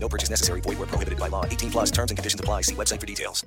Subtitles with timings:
[0.00, 0.60] No purchase necessary.
[0.62, 1.44] Void where prohibited by law.
[1.44, 2.62] 18 plus terms and conditions apply.
[2.62, 3.44] See website for details.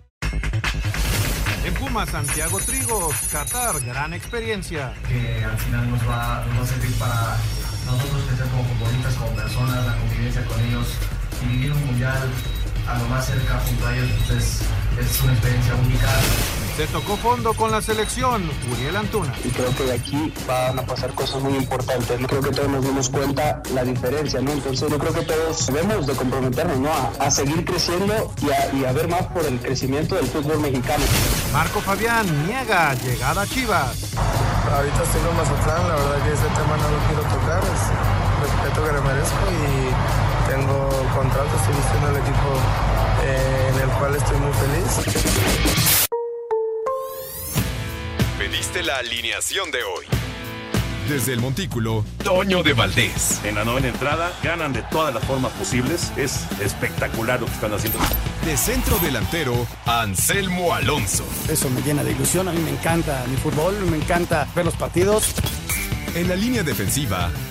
[1.64, 4.94] En Puma, Santiago Trigos, Qatar, gran experiencia.
[5.08, 7.38] que al final nos va, nos va a servir para
[7.86, 10.88] nosotros crecer como futbolistas, como personas, la convivencia con ellos
[11.44, 12.30] y vivir un mundial
[12.88, 14.62] a lo más cerca junto a ellos, pues es,
[15.00, 16.08] es una experiencia única.
[16.78, 19.34] Se tocó fondo con la selección, Uriel Antuna.
[19.44, 22.20] y creo que de aquí van a pasar cosas muy importantes.
[22.20, 22.28] ¿no?
[22.28, 24.52] Creo que todos nos dimos cuenta la diferencia, ¿no?
[24.52, 26.90] Entonces yo creo que todos debemos de comprometernos, ¿no?
[26.90, 30.60] A, a seguir creciendo y a, y a ver más por el crecimiento del fútbol
[30.60, 31.04] mexicano.
[31.52, 33.98] Marco Fabián niega llegada a Chivas.
[34.74, 37.82] Ahorita estoy con Mazatlán, la verdad que ese tema no lo quiero tocar, es
[38.42, 39.91] respeto que le merezco y
[41.22, 42.50] contrato, estoy vistiendo el equipo
[43.24, 46.08] eh, en el cual estoy muy feliz.
[48.40, 50.06] Pediste la alineación de hoy.
[51.08, 53.42] Desde el Montículo, Toño de Valdés.
[53.44, 56.12] En la novena entrada ganan de todas las formas posibles.
[56.18, 58.00] Es espectacular lo que están haciendo.
[58.46, 61.26] De centro delantero, Anselmo Alonso.
[61.50, 62.48] Eso me llena de ilusión.
[62.48, 65.36] A mí me encanta mi fútbol, me encanta ver los partidos.
[66.16, 67.30] En la línea defensiva,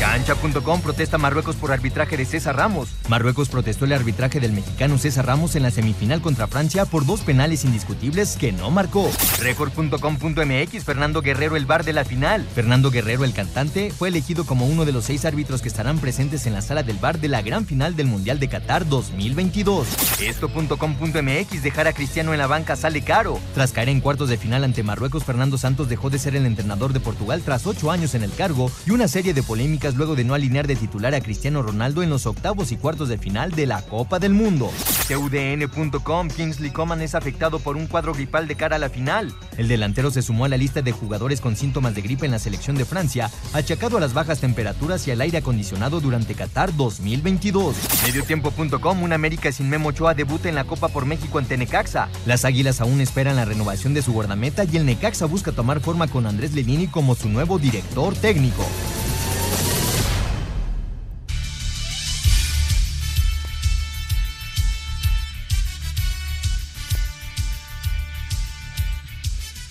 [0.00, 2.88] Cancha.com protesta Marruecos por arbitraje de César Ramos.
[3.08, 7.20] Marruecos protestó el arbitraje del mexicano César Ramos en la semifinal contra Francia por dos
[7.20, 9.10] penales indiscutibles que no marcó.
[9.40, 12.46] Record.com.mx Fernando Guerrero el bar de la final.
[12.54, 16.46] Fernando Guerrero el cantante fue elegido como uno de los seis árbitros que estarán presentes
[16.46, 19.88] en la sala del bar de la gran final del Mundial de Qatar 2022.
[20.20, 23.40] Esto.com.mx dejar a Cristiano en la banca sale caro.
[23.54, 26.92] Tras caer en cuartos de final ante Marruecos, Fernando Santos dejó de ser el entrenador
[26.92, 30.24] de Portugal tras ocho años en el cargo y una serie de polémicas luego de
[30.24, 33.66] no alinear de titular a Cristiano Ronaldo en los octavos y cuartos de final de
[33.66, 34.70] la Copa del Mundo.
[35.08, 39.34] CUDN.com Kingsley Coman es afectado por un cuadro gripal de cara a la final.
[39.56, 42.38] El delantero se sumó a la lista de jugadores con síntomas de gripe en la
[42.38, 47.76] selección de Francia, achacado a las bajas temperaturas y al aire acondicionado durante Qatar 2022.
[48.04, 52.08] Mediotiempo.com Un América sin Memo Ochoa debuta en la Copa por México ante Necaxa.
[52.26, 56.08] Las Águilas aún esperan la renovación de su guardameta y el Necaxa busca tomar forma
[56.08, 58.64] con Andrés Levini como su nuevo director técnico.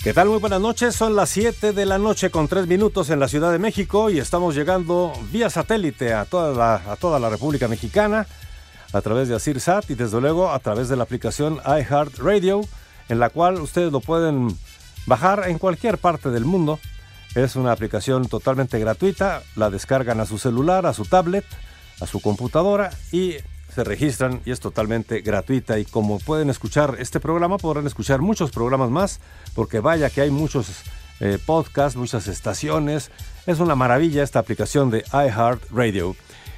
[0.07, 0.29] ¿Qué tal?
[0.29, 0.95] Muy buenas noches.
[0.95, 4.19] Son las 7 de la noche con 3 minutos en la Ciudad de México y
[4.19, 8.25] estamos llegando vía satélite a toda la, a toda la República Mexicana
[8.93, 12.61] a través de AsirSat y desde luego a través de la aplicación iHeartRadio
[13.09, 14.57] en la cual ustedes lo pueden
[15.07, 16.79] bajar en cualquier parte del mundo.
[17.35, 21.43] Es una aplicación totalmente gratuita, la descargan a su celular, a su tablet,
[21.99, 23.35] a su computadora y
[23.73, 28.51] se registran y es totalmente gratuita y como pueden escuchar este programa podrán escuchar muchos
[28.51, 29.19] programas más
[29.53, 30.83] porque vaya que hay muchos
[31.19, 33.11] eh, podcasts, muchas estaciones.
[33.45, 36.15] Es una maravilla esta aplicación de iHeartRadio.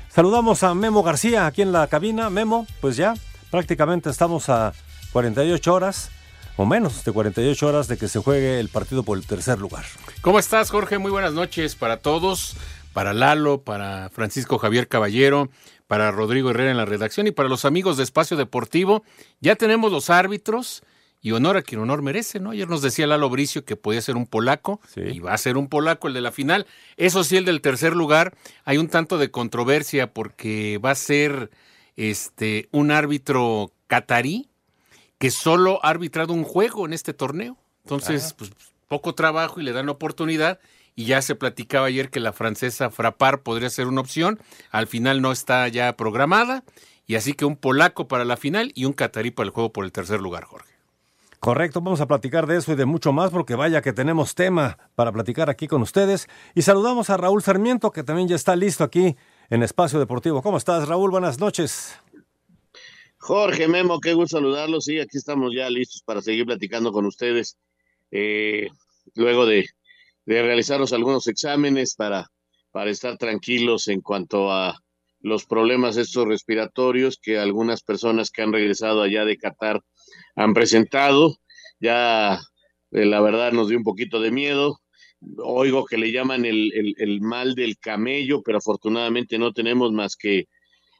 [0.09, 2.29] Saludamos a Memo García aquí en la cabina.
[2.29, 3.13] Memo, pues ya
[3.51, 4.73] prácticamente estamos a
[5.13, 6.11] 48 horas
[6.57, 9.85] o menos de 48 horas de que se juegue el partido por el tercer lugar.
[10.21, 10.97] ¿Cómo estás, Jorge?
[10.97, 12.57] Muy buenas noches para todos,
[12.91, 15.49] para Lalo, para Francisco Javier Caballero,
[15.89, 19.03] para Rodrigo Herrera en la redacción y para los amigos de Espacio Deportivo.
[19.39, 20.83] Ya tenemos los árbitros
[21.19, 22.51] y honor a quien honor merece, ¿no?
[22.51, 25.67] Ayer nos decía Lalo Bricio que podía ser un polaco y va a ser un
[25.67, 26.67] polaco el de la final.
[26.95, 31.49] Eso sí, el del tercer lugar, hay un tanto de controversia porque va a ser
[31.95, 34.47] este un árbitro catarí
[35.17, 37.57] que solo ha arbitrado un juego en este torneo.
[37.83, 38.51] Entonces, pues
[38.87, 40.59] poco trabajo y le dan oportunidad.
[40.99, 44.37] Y ya se platicaba ayer que la francesa Frapar podría ser una opción.
[44.69, 46.65] Al final no está ya programada.
[47.07, 49.85] Y así que un polaco para la final y un catarí para el juego por
[49.85, 50.73] el tercer lugar, Jorge.
[51.39, 54.77] Correcto, vamos a platicar de eso y de mucho más porque vaya que tenemos tema
[54.95, 56.27] para platicar aquí con ustedes.
[56.53, 59.15] Y saludamos a Raúl Sarmiento que también ya está listo aquí
[59.49, 60.41] en Espacio Deportivo.
[60.41, 61.11] ¿Cómo estás, Raúl?
[61.11, 61.97] Buenas noches.
[63.19, 64.83] Jorge Memo, qué gusto saludarlos.
[64.83, 67.57] Sí, aquí estamos ya listos para seguir platicando con ustedes.
[68.11, 68.67] Eh,
[69.15, 69.65] luego de,
[70.29, 72.27] de realizarnos algunos exámenes para,
[72.69, 74.77] para estar tranquilos en cuanto a
[75.21, 79.81] los problemas estos respiratorios que algunas personas que han regresado allá de Qatar
[80.35, 81.37] han presentado.
[81.79, 82.39] Ya
[82.91, 84.77] eh, la verdad nos dio un poquito de miedo.
[85.43, 90.15] Oigo que le llaman el, el, el, mal del camello, pero afortunadamente no tenemos más
[90.15, 90.45] que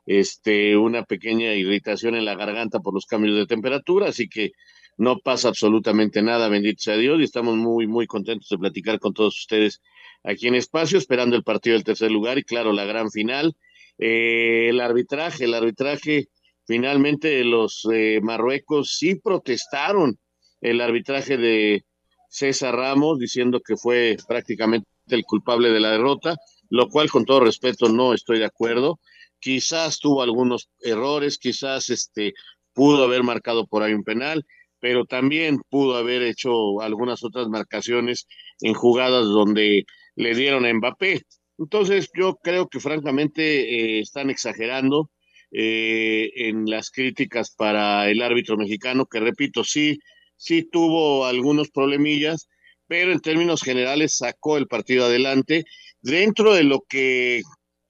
[0.07, 4.53] este, una pequeña irritación en la garganta por los cambios de temperatura, así que
[4.99, 9.13] no pasa absolutamente nada, bendito sea Dios, y estamos muy, muy contentos de platicar con
[9.13, 9.81] todos ustedes
[10.25, 13.55] aquí en Espacio, esperando el partido del tercer lugar y claro, la gran final.
[13.97, 16.27] Eh, el arbitraje, el arbitraje,
[16.67, 20.19] finalmente los eh, Marruecos sí protestaron
[20.59, 21.85] el arbitraje de
[22.29, 26.35] César Ramos, diciendo que fue prácticamente el culpable de la derrota,
[26.69, 28.99] lo cual con todo respeto no estoy de acuerdo.
[29.39, 32.33] Quizás tuvo algunos errores, quizás este
[32.73, 34.45] pudo haber marcado por ahí un penal,
[34.79, 38.27] pero también pudo haber hecho algunas otras marcaciones
[38.61, 39.85] en jugadas donde
[40.15, 41.21] le dieron a Mbappé.
[41.57, 45.11] Entonces yo creo que francamente eh, están exagerando
[45.51, 49.99] eh, en las críticas para el árbitro mexicano, que repito, sí,
[50.37, 52.47] sí tuvo algunos problemillas,
[52.87, 55.65] pero en términos generales sacó el partido adelante
[56.01, 57.41] dentro de lo que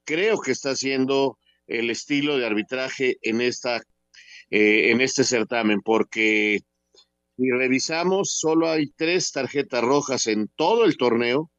[0.03, 1.38] creo que está haciendo
[1.68, 3.81] el estilo de arbitraje en esta
[4.51, 6.62] eh, en este certamen, porque
[7.39, 11.50] si revisamos, solo hay tres tarjetas rojas en todo el torneo,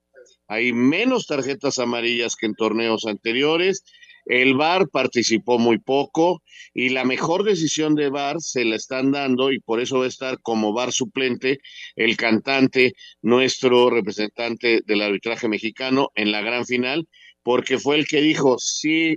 [0.46, 3.82] hay menos tarjetas amarillas que en torneos anteriores.
[4.26, 6.42] El VAR participó muy poco
[6.74, 10.08] y la mejor decisión de VAR se la están dando y por eso va a
[10.08, 11.60] estar como VAR suplente
[11.96, 12.92] el cantante,
[13.22, 17.08] nuestro representante del arbitraje mexicano en la gran final,
[17.42, 19.16] porque fue el que dijo, sí,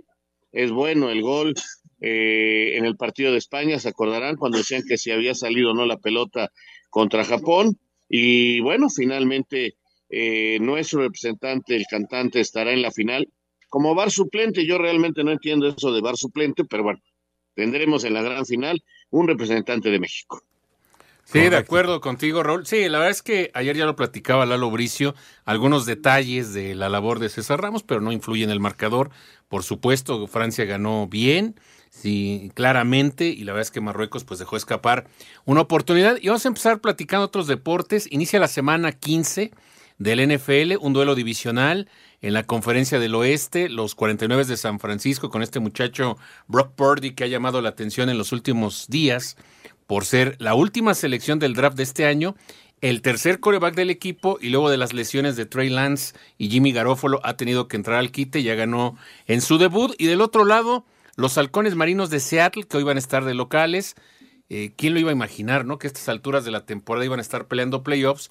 [0.54, 1.54] es bueno el gol
[2.06, 5.74] eh, en el partido de España, se acordarán cuando decían que si había salido o
[5.74, 6.52] no la pelota
[6.90, 7.78] contra Japón.
[8.10, 9.76] Y bueno, finalmente
[10.10, 13.30] eh, nuestro representante, el cantante, estará en la final.
[13.70, 17.00] Como bar suplente, yo realmente no entiendo eso de bar suplente, pero bueno,
[17.56, 20.44] tendremos en la gran final un representante de México.
[21.24, 22.66] Sí, de acuerdo contigo, Raúl.
[22.66, 25.16] Sí, la verdad es que ayer ya lo platicaba Lalo Bricio,
[25.46, 29.10] algunos detalles de la labor de César Ramos, pero no influye en el marcador.
[29.48, 31.56] Por supuesto, Francia ganó bien,
[31.94, 35.08] sí, claramente, y la verdad es que Marruecos pues dejó escapar
[35.46, 36.18] una oportunidad.
[36.22, 38.08] Y vamos a empezar platicando otros deportes.
[38.12, 39.52] Inicia la semana 15
[40.00, 41.88] del NFL, un duelo divisional
[42.22, 46.18] en la conferencia del oeste, los 49 de San Francisco con este muchacho
[46.48, 49.38] Brock Purdy que ha llamado la atención en los últimos días
[49.88, 52.36] por ser la última selección del draft de este año,
[52.82, 56.72] el tercer coreback del equipo y luego de las lesiones de Trey Lance y Jimmy
[56.72, 58.98] Garoppolo ha tenido que entrar al quite, ya ganó
[59.28, 62.98] en su debut y del otro lado los halcones marinos de Seattle que hoy van
[62.98, 63.96] a estar de locales
[64.56, 65.80] eh, ¿quién lo iba a imaginar, no?
[65.80, 68.30] Que a estas alturas de la temporada iban a estar peleando playoffs,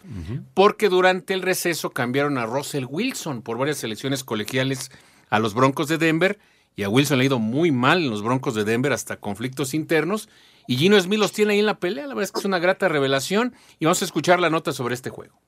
[0.54, 4.90] porque durante el receso cambiaron a Russell Wilson por varias selecciones colegiales
[5.30, 6.38] a los Broncos de Denver,
[6.76, 9.74] y a Wilson le ha ido muy mal en los Broncos de Denver, hasta conflictos
[9.74, 10.28] internos,
[10.68, 12.60] y Gino Smith los tiene ahí en la pelea, la verdad es que es una
[12.60, 15.40] grata revelación, y vamos a escuchar la nota sobre este juego.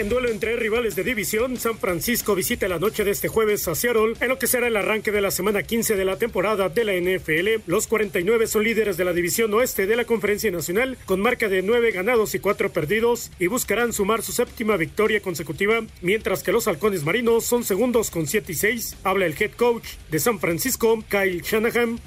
[0.00, 3.74] En duelo entre rivales de división, San Francisco visita la noche de este jueves a
[3.74, 6.84] Seattle en lo que será el arranque de la semana 15 de la temporada de
[6.84, 7.62] la NFL.
[7.66, 11.60] Los 49 son líderes de la división oeste de la Conferencia Nacional con marca de
[11.60, 16.66] 9 ganados y 4 perdidos y buscarán sumar su séptima victoria consecutiva, mientras que los
[16.66, 18.96] halcones marinos son segundos con 7 y 6.
[19.04, 22.00] Habla el head coach de San Francisco, Kyle Shanahan.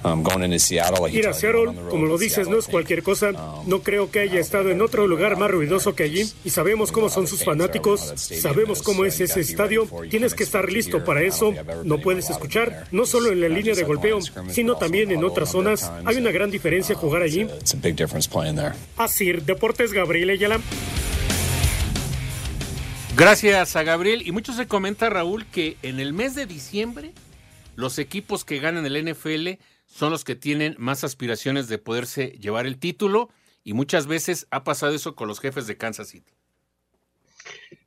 [1.19, 3.33] Ir a Seattle, como lo dices, no es cualquier cosa.
[3.67, 7.09] No creo que haya estado en otro lugar más ruidoso que allí y sabemos cómo
[7.09, 7.82] son sus fanáticos
[8.15, 13.05] sabemos cómo es ese estadio, tienes que estar listo para eso, no puedes escuchar, no
[13.05, 15.91] solo en la línea de golpeo, sino también en otras zonas.
[16.05, 17.47] Hay una gran diferencia jugar allí.
[18.97, 20.59] Así, Deportes Gabriel Ayala.
[23.15, 24.27] Gracias a Gabriel.
[24.27, 27.13] Y mucho se comenta, Raúl, que en el mes de diciembre
[27.75, 32.65] los equipos que ganan el NFL son los que tienen más aspiraciones de poderse llevar
[32.65, 33.29] el título.
[33.63, 36.33] Y muchas veces ha pasado eso con los jefes de Kansas City.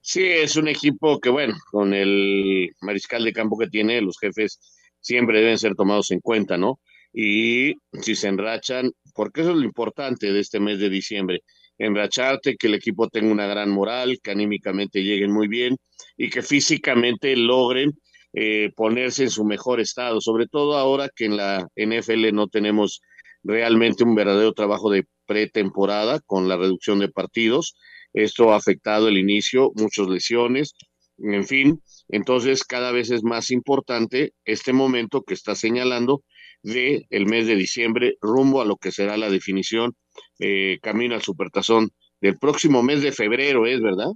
[0.09, 4.61] Sí, es un equipo que, bueno, con el mariscal de campo que tiene, los jefes
[5.01, 6.79] siempre deben ser tomados en cuenta, ¿no?
[7.13, 11.41] Y si se enrachan, porque eso es lo importante de este mes de diciembre,
[11.77, 15.77] enracharte, que el equipo tenga una gran moral, que anímicamente lleguen muy bien
[16.17, 17.91] y que físicamente logren
[18.33, 23.01] eh, ponerse en su mejor estado, sobre todo ahora que en la NFL no tenemos
[23.43, 27.75] realmente un verdadero trabajo de pretemporada con la reducción de partidos
[28.17, 30.75] esto ha afectado el inicio, muchas lesiones,
[31.19, 31.83] en fin.
[32.09, 36.25] Entonces, cada vez es más importante este momento que está señalando
[36.63, 39.95] de el mes de diciembre rumbo a lo que será la definición
[40.39, 44.11] eh, camino al supertazón del próximo mes de febrero, ¿es verdad?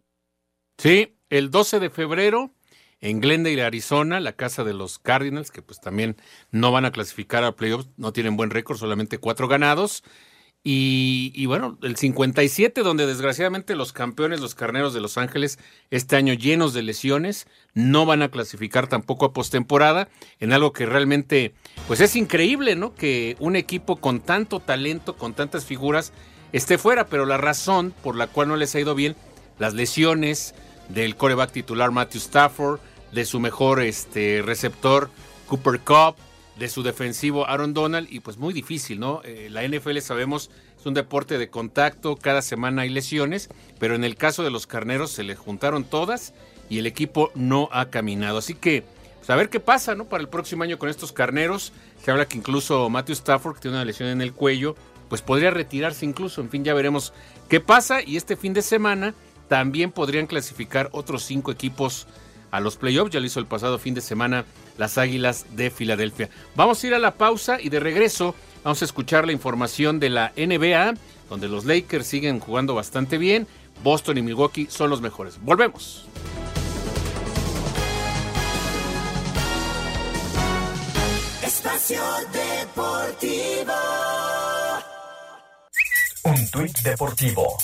[0.79, 2.55] Sí, el 12 de febrero
[3.01, 6.17] en Glendale, Arizona, la casa de los Cardinals, que pues también
[6.51, 10.03] no van a clasificar a playoffs, no tienen buen récord, solamente cuatro ganados.
[10.63, 15.59] Y, bueno, el 57, donde desgraciadamente los campeones, los carneros de Los Ángeles,
[15.91, 20.85] este año llenos de lesiones, no van a clasificar tampoco a postemporada, en algo que
[20.85, 21.55] realmente,
[21.87, 22.95] pues es increíble, ¿no?
[22.95, 26.13] Que un equipo con tanto talento, con tantas figuras,
[26.53, 29.17] esté fuera, pero la razón por la cual no les ha ido bien,
[29.59, 30.55] las lesiones
[30.91, 32.81] del coreback titular Matthew Stafford,
[33.13, 35.11] de su mejor este, receptor
[35.47, 36.17] Cooper Cup,
[36.61, 39.23] de su defensivo Aaron Donald y pues muy difícil, ¿no?
[39.25, 43.49] Eh, la NFL sabemos es un deporte de contacto, cada semana hay lesiones,
[43.79, 46.35] pero en el caso de los carneros se le juntaron todas
[46.69, 48.37] y el equipo no ha caminado.
[48.37, 48.85] Así que,
[49.17, 50.05] pues a ver qué pasa, ¿no?
[50.05, 51.73] Para el próximo año con estos carneros.
[52.05, 54.77] Se habla que incluso Matthew Stafford, que tiene una lesión en el cuello,
[55.09, 56.43] pues podría retirarse incluso.
[56.43, 57.15] En fin, ya veremos
[57.49, 58.03] qué pasa.
[58.03, 59.15] Y este fin de semana
[59.49, 62.07] también podrían clasificar otros cinco equipos
[62.51, 63.13] a los playoffs.
[63.13, 64.45] Ya lo hizo el pasado fin de semana
[64.79, 66.31] las Águilas de Filadelfia.
[66.55, 70.11] Vamos a ir a la pausa y de regreso vamos a escuchar la información de
[70.11, 70.95] la NBA,
[71.29, 73.47] donde los Lakers siguen jugando bastante bien.
[73.83, 75.39] Boston y Milwaukee son los mejores.
[75.41, 76.07] Volvemos.
[81.43, 82.03] Espacio
[82.33, 83.73] Deportivo.
[86.23, 87.57] Un tuit deportivo.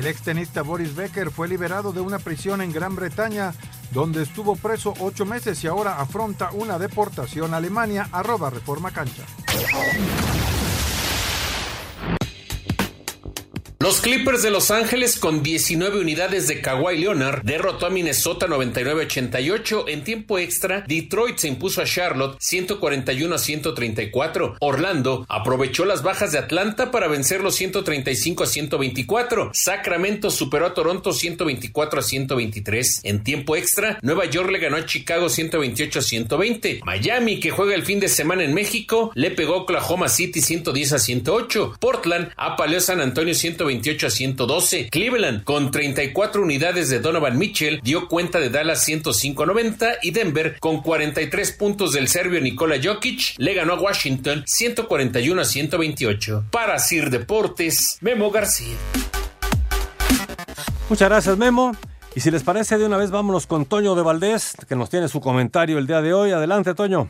[0.00, 3.52] El extenista Boris Becker fue liberado de una prisión en Gran Bretaña,
[3.90, 8.08] donde estuvo preso ocho meses y ahora afronta una deportación a Alemania.
[8.10, 9.24] Arroba Reforma Cancha.
[13.82, 19.84] Los Clippers de Los Ángeles con 19 unidades de Kawhi Leonard derrotó a Minnesota 99-88
[19.88, 20.84] en tiempo extra.
[20.86, 24.56] Detroit se impuso a Charlotte 141 a 134.
[24.60, 29.50] Orlando aprovechó las bajas de Atlanta para vencerlo 135 a 124.
[29.54, 33.00] Sacramento superó a Toronto 124 a 123.
[33.04, 36.80] En tiempo extra, Nueva York le ganó a Chicago 128 a 120.
[36.84, 40.92] Miami, que juega el fin de semana en México, le pegó a Oklahoma City 110
[40.92, 41.76] a 108.
[41.80, 43.32] Portland apaleó a San Antonio
[43.70, 44.88] 128 a 112.
[44.90, 50.10] Cleveland, con 34 unidades de Donovan Mitchell, dio cuenta de Dallas 105 a 90 y
[50.10, 56.44] Denver, con 43 puntos del serbio Nikola Jokic, le ganó a Washington 141 a 128.
[56.50, 58.74] Para Sir Deportes, Memo García.
[60.88, 61.76] Muchas gracias, Memo.
[62.16, 65.06] Y si les parece, de una vez vámonos con Toño de Valdés, que nos tiene
[65.06, 66.32] su comentario el día de hoy.
[66.32, 67.08] Adelante, Toño.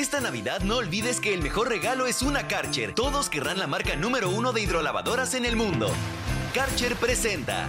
[0.00, 2.94] Esta Navidad no olvides que el mejor regalo es una Karcher.
[2.94, 5.90] Todos querrán la marca número uno de hidrolavadoras en el mundo.
[6.54, 7.68] Karcher presenta.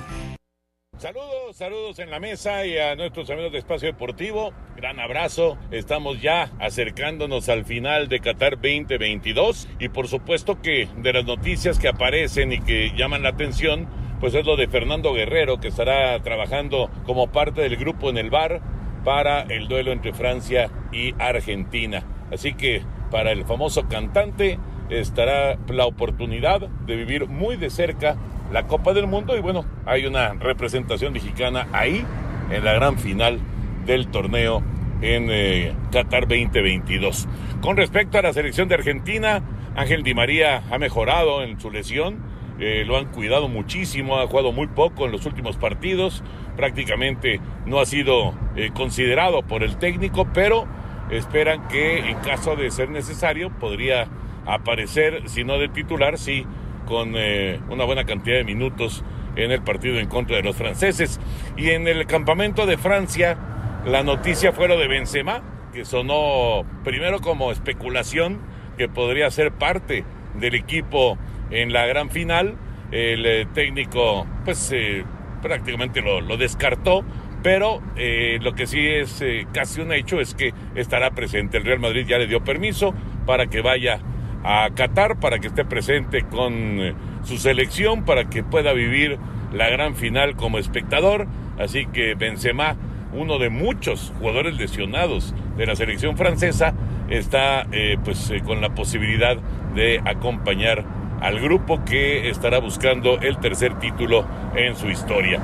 [0.97, 4.53] Saludos, saludos en la mesa y a nuestros amigos de Espacio Deportivo.
[4.77, 5.57] Gran abrazo.
[5.71, 11.79] Estamos ya acercándonos al final de Qatar 2022 y por supuesto que de las noticias
[11.79, 13.89] que aparecen y que llaman la atención,
[14.21, 18.29] pues es lo de Fernando Guerrero que estará trabajando como parte del grupo en el
[18.29, 18.61] bar
[19.03, 22.05] para el duelo entre Francia y Argentina.
[22.31, 24.57] Así que para el famoso cantante
[24.89, 28.15] estará la oportunidad de vivir muy de cerca
[28.51, 29.37] la Copa del Mundo.
[29.37, 32.05] Y bueno, hay una representación mexicana ahí
[32.49, 33.39] en la gran final
[33.85, 34.63] del torneo
[35.01, 37.27] en eh, Qatar 2022.
[37.61, 39.41] Con respecto a la selección de Argentina,
[39.75, 42.19] Ángel Di María ha mejorado en su lesión,
[42.59, 46.23] eh, lo han cuidado muchísimo, ha jugado muy poco en los últimos partidos,
[46.55, 50.67] prácticamente no ha sido eh, considerado por el técnico, pero
[51.11, 54.07] esperan que en caso de ser necesario podría
[54.45, 56.45] aparecer, si no de titular, sí
[56.85, 59.03] con eh, una buena cantidad de minutos
[59.35, 61.19] en el partido en contra de los franceses.
[61.55, 63.37] Y en el campamento de Francia,
[63.85, 65.41] la noticia fue lo de Benzema,
[65.73, 68.39] que sonó primero como especulación
[68.77, 70.03] que podría ser parte
[70.35, 71.17] del equipo
[71.49, 72.57] en la gran final.
[72.91, 75.05] El eh, técnico, pues eh,
[75.41, 77.05] prácticamente lo, lo, descartó,
[77.43, 81.57] pero eh, lo que sí es eh, casi un hecho es que estará presente.
[81.57, 82.93] El Real Madrid ya le dio permiso
[83.25, 83.99] para que vaya
[84.43, 86.93] a Qatar, para que esté presente con eh,
[87.23, 89.17] su selección, para que pueda vivir
[89.53, 91.27] la gran final como espectador.
[91.57, 92.75] Así que Benzema,
[93.13, 96.73] uno de muchos jugadores lesionados de la selección francesa,
[97.09, 97.67] está
[98.05, 99.35] pues con la posibilidad
[99.75, 100.85] de acompañar
[101.19, 105.41] al grupo que estará buscando el tercer título en su historia.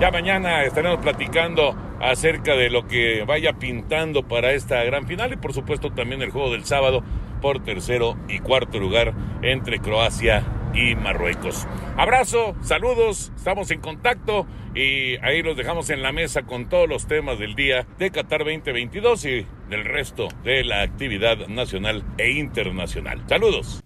[0.00, 5.36] Ya mañana estaremos platicando acerca de lo que vaya pintando para esta gran final y
[5.36, 7.04] por supuesto también el juego del sábado
[7.42, 10.42] por tercero y cuarto lugar entre Croacia
[10.72, 11.66] y Marruecos.
[11.98, 17.06] Abrazo, saludos, estamos en contacto y ahí los dejamos en la mesa con todos los
[17.06, 23.22] temas del día de Qatar 2022 y del resto de la actividad nacional e internacional.
[23.28, 23.84] Saludos.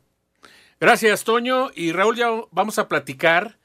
[0.79, 1.71] Gracias, Toño.
[1.75, 3.59] Y Raúl, ya vamos a platicar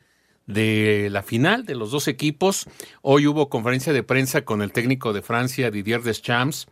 [0.50, 2.66] de la final de los dos equipos.
[3.04, 6.68] Hoy hubo conferencia de prensa con el técnico de Francia, Didier Deschamps.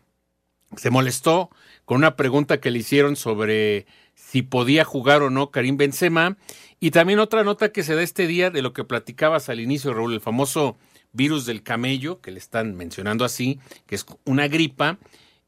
[0.75, 1.51] Se molestó
[1.85, 6.37] con una pregunta que le hicieron sobre si podía jugar o no Karim Benzema.
[6.79, 9.93] Y también otra nota que se da este día de lo que platicabas al inicio,
[9.93, 10.75] Raúl, el famoso
[11.13, 14.97] virus del camello, que le están mencionando así, que es una gripa,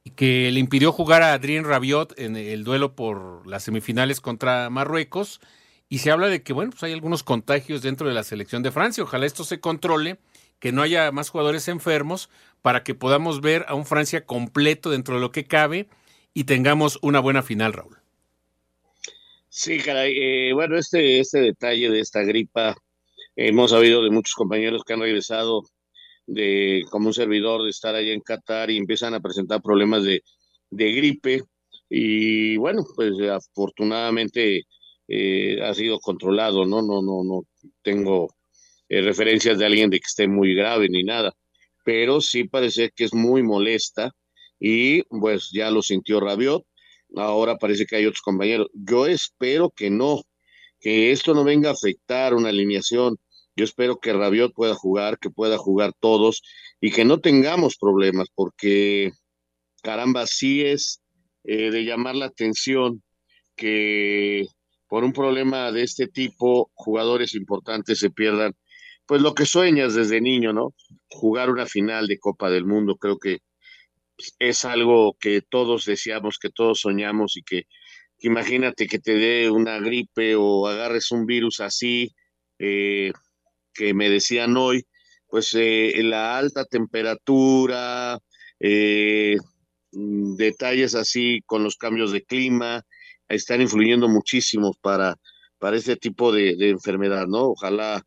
[0.03, 4.69] y que le impidió jugar a Adrien Rabiot en el duelo por las semifinales contra
[4.69, 5.41] Marruecos.
[5.89, 8.71] Y se habla de que, bueno, pues hay algunos contagios dentro de la selección de
[8.71, 9.03] Francia.
[9.03, 10.19] Ojalá esto se controle,
[10.59, 12.29] que no haya más jugadores enfermos,
[12.61, 15.89] para que podamos ver a un Francia completo dentro de lo que cabe
[16.33, 17.97] y tengamos una buena final, Raúl.
[19.49, 20.13] Sí, caray.
[20.15, 22.75] Eh, bueno, este, este detalle de esta gripa,
[23.35, 25.63] hemos sabido de muchos compañeros que han regresado
[26.27, 30.21] de como un servidor de estar allá en Qatar y empiezan a presentar problemas de,
[30.69, 31.41] de gripe.
[31.89, 34.67] Y bueno, pues afortunadamente
[35.09, 36.81] eh, ha sido controlado, ¿no?
[36.83, 37.41] No, no, no
[37.81, 38.29] tengo
[38.87, 41.33] eh, referencias de alguien de que esté muy grave ni nada,
[41.83, 44.11] pero sí parece que es muy molesta
[44.59, 46.63] y pues ya lo sintió Rabiot,
[47.15, 48.67] ahora parece que hay otros compañeros.
[48.73, 50.21] Yo espero que no,
[50.79, 53.17] que esto no venga a afectar una alineación.
[53.55, 56.43] Yo espero que Rabiot pueda jugar, que pueda jugar todos
[56.79, 59.11] y que no tengamos problemas, porque
[59.81, 61.01] caramba, sí es
[61.43, 63.01] eh, de llamar la atención
[63.55, 64.47] que
[64.89, 68.55] por un problema de este tipo, jugadores importantes se pierdan,
[69.05, 70.73] pues lo que sueñas desde niño, ¿no?
[71.09, 73.39] Jugar una final de Copa del Mundo, creo que
[74.39, 77.63] es algo que todos deseamos, que todos soñamos y que,
[78.19, 82.11] imagínate que te dé una gripe o agarres un virus así,
[82.57, 83.13] eh,
[83.73, 84.85] que me decían hoy,
[85.27, 88.19] pues eh, la alta temperatura,
[88.59, 89.37] eh,
[89.91, 92.83] detalles así con los cambios de clima,
[93.29, 95.15] están influyendo muchísimo para,
[95.59, 97.49] para este tipo de, enfermedad, ¿no?
[97.49, 98.03] Ojalá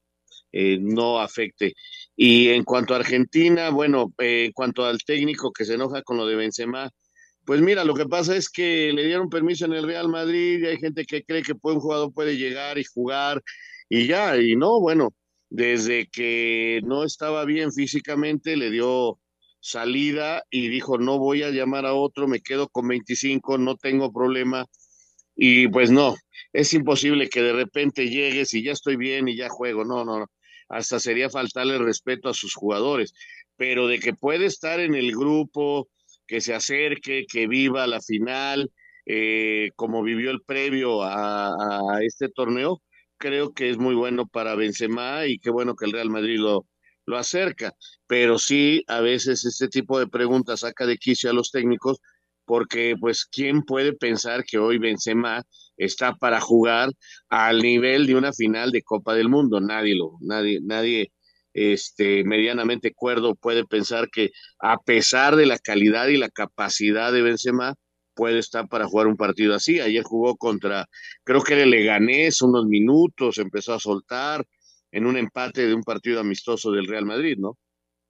[0.53, 1.75] eh, no afecte.
[2.17, 6.17] Y en cuanto a Argentina, bueno, eh, en cuanto al técnico que se enoja con
[6.17, 6.91] lo de Benzema,
[7.45, 10.67] pues mira, lo que pasa es que le dieron permiso en el Real Madrid y
[10.67, 13.43] hay gente que cree que un jugador puede llegar y jugar
[13.89, 15.13] y ya, y no, bueno,
[15.51, 19.19] desde que no estaba bien físicamente le dio
[19.61, 24.13] salida y dijo, no voy a llamar a otro, me quedo con 25, no tengo
[24.13, 24.67] problema
[25.45, 26.15] y pues no,
[26.53, 29.85] es imposible que de repente llegues y ya estoy bien y ya juego.
[29.85, 30.27] No, no, no.
[30.69, 33.13] Hasta sería faltarle respeto a sus jugadores.
[33.57, 35.89] Pero de que puede estar en el grupo,
[36.29, 38.71] que se acerque, que viva la final,
[39.05, 42.81] eh, como vivió el previo a, este torneo,
[43.17, 46.69] creo que es muy bueno para Benzema y qué bueno que el Real Madrid lo,
[47.05, 47.75] lo acerca.
[48.07, 51.99] Pero sí, a veces este tipo de preguntas saca de quicio a los técnicos
[52.53, 55.43] porque pues quién puede pensar que hoy Benzema
[55.79, 56.91] está para jugar
[57.31, 61.13] al nivel de una final de Copa del Mundo, nadie lo, nadie, nadie
[61.55, 67.23] este medianamente cuerdo puede pensar que a pesar de la calidad y la capacidad de
[67.23, 67.75] Benzema
[68.13, 69.81] puede estar para jugar un partido así.
[69.81, 70.85] Ayer jugó contra,
[71.25, 74.45] creo que era el Leganés unos minutos, empezó a soltar
[74.91, 77.57] en un empate de un partido amistoso del Real Madrid, ¿no?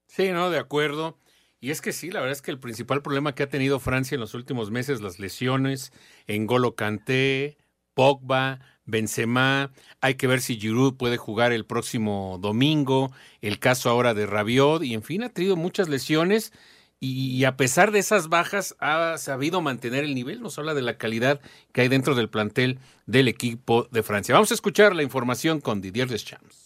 [0.09, 1.22] Sí, no, de acuerdo.
[1.62, 4.16] Y es que sí, la verdad es que el principal problema que ha tenido Francia
[4.16, 5.92] en los últimos meses, las lesiones,
[6.27, 7.57] en Golo Kanté,
[7.94, 9.70] Pogba, Benzema,
[10.01, 14.83] hay que ver si Giroud puede jugar el próximo domingo, el caso ahora de Rabiot,
[14.83, 16.53] y en fin, ha tenido muchas lesiones
[16.98, 20.98] y a pesar de esas bajas ha sabido mantener el nivel, nos habla de la
[20.98, 21.40] calidad
[21.72, 24.35] que hay dentro del plantel del equipo de Francia.
[24.35, 26.62] Vamos a escuchar la información con Didier Deschamps.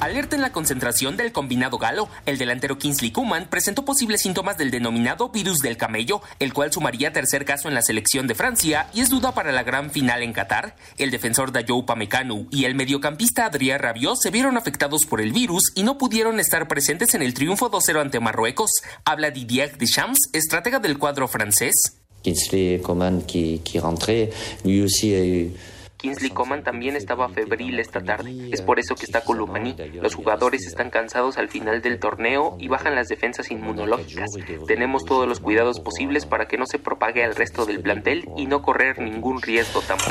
[0.00, 4.70] Alerta en la concentración del combinado galo, el delantero Kingsley Kuman presentó posibles síntomas del
[4.70, 9.02] denominado virus del camello, el cual sumaría tercer caso en la selección de Francia y
[9.02, 10.74] es duda para la gran final en Qatar.
[10.96, 15.70] El defensor Dayo Pamecano y el mediocampista Adrien Rabiot se vieron afectados por el virus
[15.74, 18.70] y no pudieron estar presentes en el triunfo 2-0 ante Marruecos.
[19.04, 21.74] Habla Didier Deschamps, estratega del cuadro francés.
[22.22, 24.30] Kingsley Coman qui, qui rentrait,
[24.64, 25.52] lui aussi
[26.00, 28.48] Kingsley Coman también estaba febril esta tarde.
[28.50, 29.76] Es por eso que está Columani.
[30.00, 34.30] Los jugadores están cansados al final del torneo y bajan las defensas inmunológicas.
[34.66, 38.46] Tenemos todos los cuidados posibles para que no se propague al resto del plantel y
[38.46, 40.10] no correr ningún riesgo tampoco.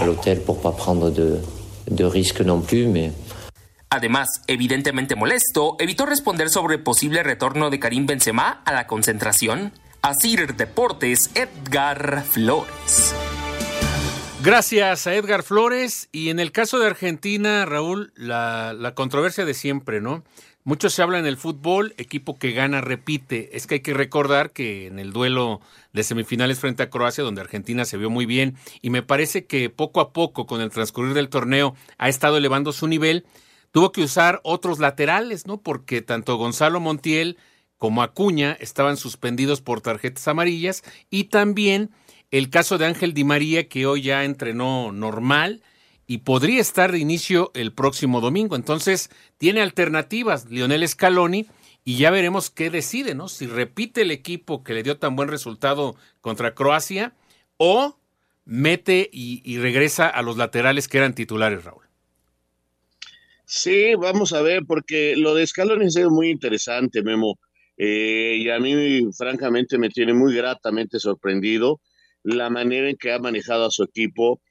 [3.89, 9.73] Además, evidentemente molesto, evitó responder sobre el posible retorno de Karim Benzema a la concentración.
[10.01, 13.15] Asir Deportes, Edgar Flores.
[14.41, 16.07] Gracias a Edgar Flores.
[16.13, 20.23] Y en el caso de Argentina, Raúl, la, controversia de siempre, ¿no?
[20.63, 23.57] Mucho se habla en el fútbol, equipo que gana repite.
[23.57, 25.59] Es que hay que recordar que en el duelo
[25.91, 29.69] de semifinales frente a Croacia, donde Argentina se vio muy bien, y me parece que
[29.69, 33.25] poco a poco, con el transcurrir del torneo, ha estado elevando su nivel,
[33.71, 35.57] tuvo que usar otros laterales, ¿no?
[35.57, 37.37] Porque tanto Gonzalo Montiel
[37.77, 41.89] como Acuña estaban suspendidos por tarjetas amarillas, y también
[42.31, 45.61] el caso de Ángel Di María, que hoy ya entrenó normal
[46.05, 48.55] y podría estar de inicio el próximo domingo.
[48.55, 51.47] Entonces, tiene alternativas Lionel Scaloni
[51.83, 53.27] y ya veremos qué decide, ¿no?
[53.29, 57.13] Si repite el equipo que le dio tan buen resultado contra Croacia
[57.57, 57.97] o
[58.45, 61.83] mete y, regresa a los laterales que eran titulares, Raúl.
[63.45, 67.39] Sí, vamos a ver, porque lo de Scaloni es muy interesante, Memo.
[67.77, 71.79] Eh, y a mí, francamente, me tiene muy gratamente sorprendido
[72.23, 74.41] la manera en que ha manejado a su equipo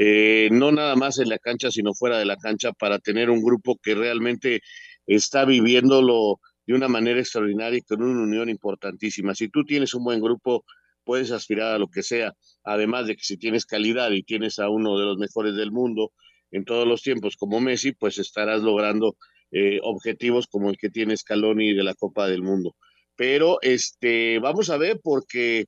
[0.00, 3.42] eh, no nada más en la cancha, sino fuera de la cancha, para tener un
[3.42, 4.60] grupo que realmente
[5.06, 9.34] está viviéndolo de una manera extraordinaria y con una unión importantísima.
[9.34, 10.64] Si tú tienes un buen grupo,
[11.02, 14.68] puedes aspirar a lo que sea, además de que si tienes calidad y tienes a
[14.68, 16.12] uno de los mejores del mundo
[16.52, 19.16] en todos los tiempos como Messi, pues estarás logrando
[19.50, 22.76] eh, objetivos como el que tiene Scaloni de la Copa del Mundo.
[23.16, 25.64] Pero este, vamos a ver porque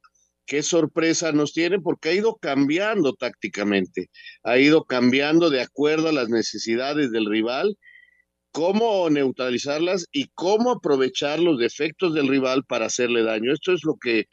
[0.47, 4.11] qué sorpresa nos tiene porque ha ido cambiando tácticamente,
[4.43, 7.77] ha ido cambiando de acuerdo a las necesidades del rival,
[8.53, 13.53] cómo neutralizarlas y cómo aprovechar los defectos del rival para hacerle daño.
[13.53, 14.27] Esto es lo que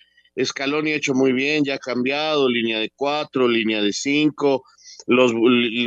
[0.43, 4.63] Scaloni ha hecho muy bien, ya ha cambiado línea de cuatro, línea de cinco,
[5.05, 5.33] los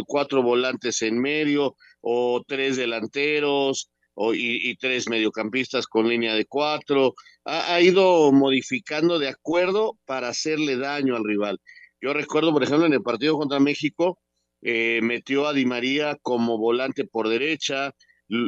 [0.06, 3.90] cuatro volantes en medio o tres delanteros,
[4.34, 7.14] y, tres mediocampistas con línea de cuatro.
[7.44, 11.58] Ha, ido modificando de acuerdo para hacerle daño al rival.
[12.00, 14.18] Yo recuerdo, por ejemplo, en el partido contra México,
[14.62, 17.94] eh, metió a Di María como volante por derecha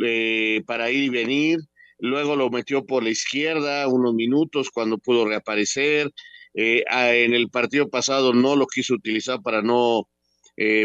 [0.05, 1.59] eh, para ir y venir.
[1.99, 6.11] Luego lo metió por la izquierda unos minutos cuando pudo reaparecer.
[6.55, 10.09] Eh, en el partido pasado no lo quiso utilizar para no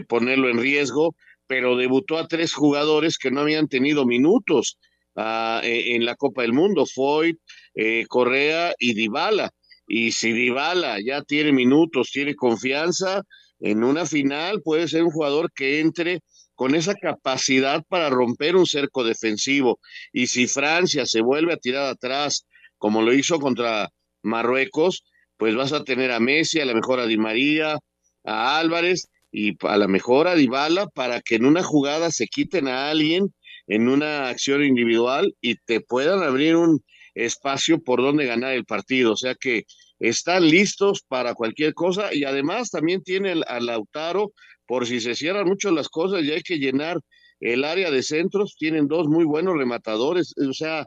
[0.08, 1.14] ponerlo en riesgo
[1.48, 4.78] pero debutó a tres jugadores que no habían tenido minutos
[5.16, 7.38] e, en la Copa del Mundo, Foyt,
[7.76, 9.52] eh, Correa y Dybala.
[9.88, 13.24] Y si Dybala ya tiene minutos, tiene confianza,
[13.60, 16.20] en una final puede ser un jugador que entre
[16.54, 19.80] con esa capacidad para romper un cerco defensivo.
[20.12, 22.46] Y si Francia se vuelve a tirar atrás,
[22.78, 23.90] como lo hizo contra
[24.24, 25.04] Marruecos,
[25.38, 27.78] pues vas a tener a Messi, a la mejor a Di María,
[28.26, 32.68] a Álvarez, y a la mejor a Dybala para que en una jugada se quiten
[32.68, 33.34] a alguien
[33.68, 39.14] en una acción individual y te puedan abrir un espacio por donde ganar el partido.
[39.14, 39.66] O sea que
[40.00, 44.32] están listos para cualquier cosa y además también tiene a Lautaro
[44.66, 47.00] por si se cierran mucho las cosas y hay que llenar
[47.40, 48.56] el área de centros.
[48.58, 50.34] Tienen dos muy buenos rematadores.
[50.38, 50.86] O sea,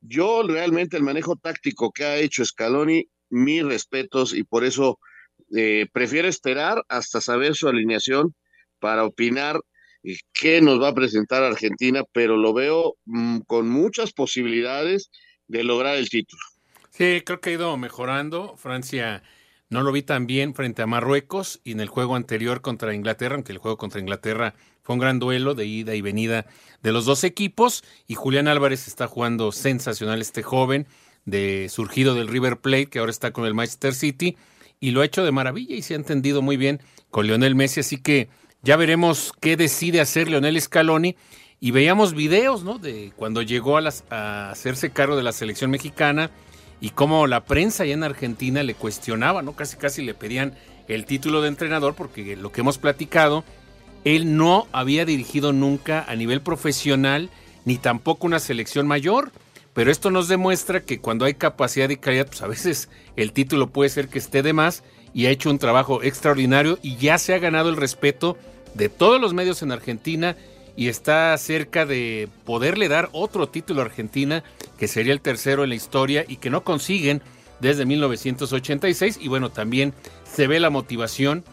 [0.00, 4.98] yo realmente el manejo táctico que ha hecho Scaloni, mis respetos y por eso
[5.54, 8.34] eh, prefiero esperar hasta saber su alineación
[8.78, 9.60] para opinar
[10.32, 15.10] qué nos va a presentar Argentina, pero lo veo mm, con muchas posibilidades
[15.46, 16.42] de lograr el título.
[16.90, 18.56] Sí, creo que ha ido mejorando.
[18.56, 19.22] Francia
[19.68, 23.36] no lo vi tan bien frente a Marruecos y en el juego anterior contra Inglaterra,
[23.36, 26.46] aunque el juego contra Inglaterra fue un gran duelo de ida y venida
[26.82, 30.86] de los dos equipos y Julián Álvarez está jugando sensacional este joven
[31.24, 34.36] de surgido del River Plate que ahora está con el Manchester City
[34.80, 37.80] y lo ha hecho de maravilla y se ha entendido muy bien con Lionel Messi,
[37.80, 38.28] así que
[38.62, 41.16] ya veremos qué decide hacer Lionel Scaloni
[41.60, 42.78] y veíamos videos, ¿no?
[42.78, 46.30] De cuando llegó a, las, a hacerse cargo de la selección mexicana
[46.80, 49.52] y cómo la prensa allá en Argentina le cuestionaba, ¿no?
[49.54, 50.54] Casi casi le pedían
[50.88, 53.44] el título de entrenador porque lo que hemos platicado,
[54.04, 57.28] él no había dirigido nunca a nivel profesional
[57.66, 59.30] ni tampoco una selección mayor.
[59.72, 63.70] Pero esto nos demuestra que cuando hay capacidad y calidad, pues a veces el título
[63.70, 64.82] puede ser que esté de más
[65.14, 68.36] y ha hecho un trabajo extraordinario y ya se ha ganado el respeto
[68.74, 70.36] de todos los medios en Argentina
[70.76, 74.44] y está cerca de poderle dar otro título a Argentina,
[74.78, 77.22] que sería el tercero en la historia y que no consiguen
[77.60, 79.18] desde 1986.
[79.20, 79.92] Y bueno, también
[80.24, 81.44] se ve la motivación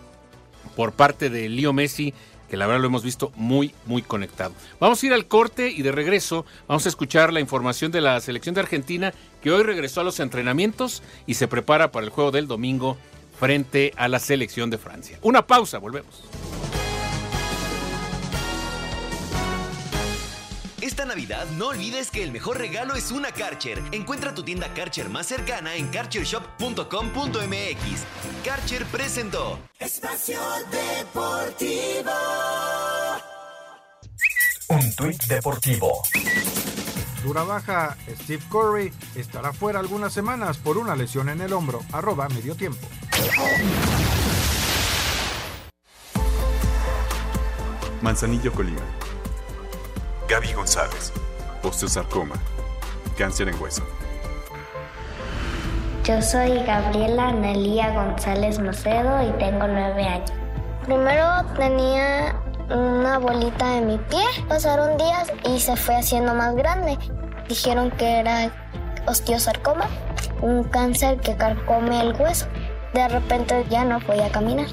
[0.76, 2.14] por parte de Leo Messi
[2.50, 4.54] que la verdad lo hemos visto muy, muy conectado.
[4.80, 8.20] Vamos a ir al corte y de regreso vamos a escuchar la información de la
[8.22, 12.32] selección de Argentina que hoy regresó a los entrenamientos y se prepara para el juego
[12.32, 12.98] del domingo
[13.40, 15.20] frente a la selección de Francia.
[15.22, 16.24] Una pausa, volvemos.
[21.18, 23.82] Navidad no olvides que el mejor regalo es una Karcher.
[23.92, 28.46] Encuentra tu tienda Karcher más cercana en karchershop.com.mx.
[28.46, 32.12] Karcher presentó Espacio Deportivo.
[34.70, 36.04] Un tuit deportivo
[37.24, 41.82] Dura baja, Steve Curry estará fuera algunas semanas por una lesión en el hombro.
[41.94, 42.88] Arroba medio tiempo.
[48.04, 49.07] Manzanillo Colima.
[50.28, 51.14] Gaby González.
[51.64, 52.36] Osteosarcoma.
[53.18, 53.82] Cáncer en hueso.
[56.04, 60.32] Yo soy Gabriela Nelía González Macedo y tengo nueve años.
[60.86, 62.36] Primero tenía
[62.70, 66.98] una bolita en mi pie, pasaron días y se fue haciendo más grande.
[67.48, 68.52] Dijeron que era
[69.06, 69.88] osteosarcoma,
[70.42, 72.48] un cáncer que carcome el hueso.
[72.94, 74.68] De repente ya no podía caminar.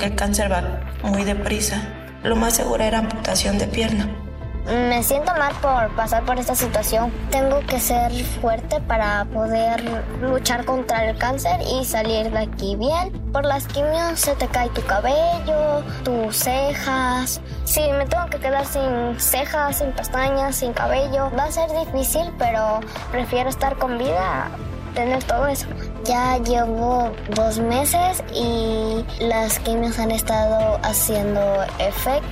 [0.00, 1.82] El cáncer va muy deprisa.
[2.22, 4.23] Lo más seguro era amputación de pierna.
[4.66, 7.12] Me siento mal por pasar por esta situación.
[7.30, 9.84] Tengo que ser fuerte para poder
[10.22, 13.12] luchar contra el cáncer y salir de aquí bien.
[13.30, 17.42] Por las quimios se te cae tu cabello, tus cejas.
[17.64, 22.32] Si me tengo que quedar sin cejas, sin pestañas, sin cabello, va a ser difícil,
[22.38, 24.48] pero prefiero estar con vida
[24.94, 25.66] tener todo eso.
[26.04, 31.40] Ya llevo dos meses y las quimios han estado haciendo
[31.78, 32.28] efecto.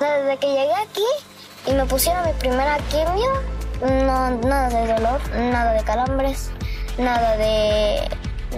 [0.00, 1.06] Desde que llegué aquí
[1.66, 3.30] y me pusieron mi primera quimio,
[3.80, 6.50] no, nada de dolor, nada de calambres,
[6.98, 8.08] nada de,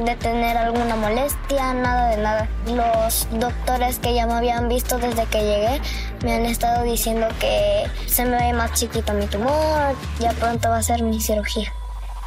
[0.05, 2.49] de tener alguna molestia, nada de nada.
[2.67, 5.81] Los doctores que ya me habían visto desde que llegué
[6.23, 10.79] me han estado diciendo que se me ve más chiquito mi tumor, ya pronto va
[10.79, 11.73] a ser mi cirugía.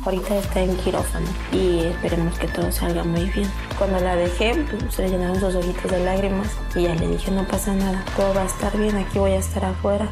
[0.06, 3.50] Ahorita está en quirófano y esperemos que todo salga muy bien.
[3.78, 7.32] Cuando la dejé, pues, se le llenaron sus ojitos de lágrimas y ya le dije,
[7.32, 10.10] no pasa nada, todo va a estar bien, aquí voy a estar afuera.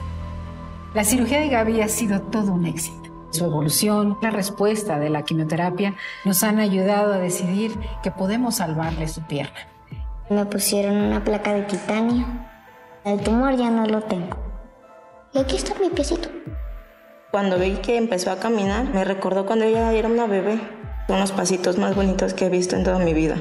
[0.93, 3.09] La cirugía de Gaby ha sido todo un éxito.
[3.31, 9.07] Su evolución, la respuesta de la quimioterapia nos han ayudado a decidir que podemos salvarle
[9.07, 9.67] su pierna.
[10.29, 12.25] Me pusieron una placa de titanio.
[13.03, 14.37] El tumor ya no lo tengo.
[15.33, 16.29] Y aquí está mi piecito.
[17.31, 20.59] Cuando vi que empezó a caminar, me recordó cuando ella era una bebé.
[21.07, 23.37] Son los pasitos más bonitos que he visto en toda mi vida.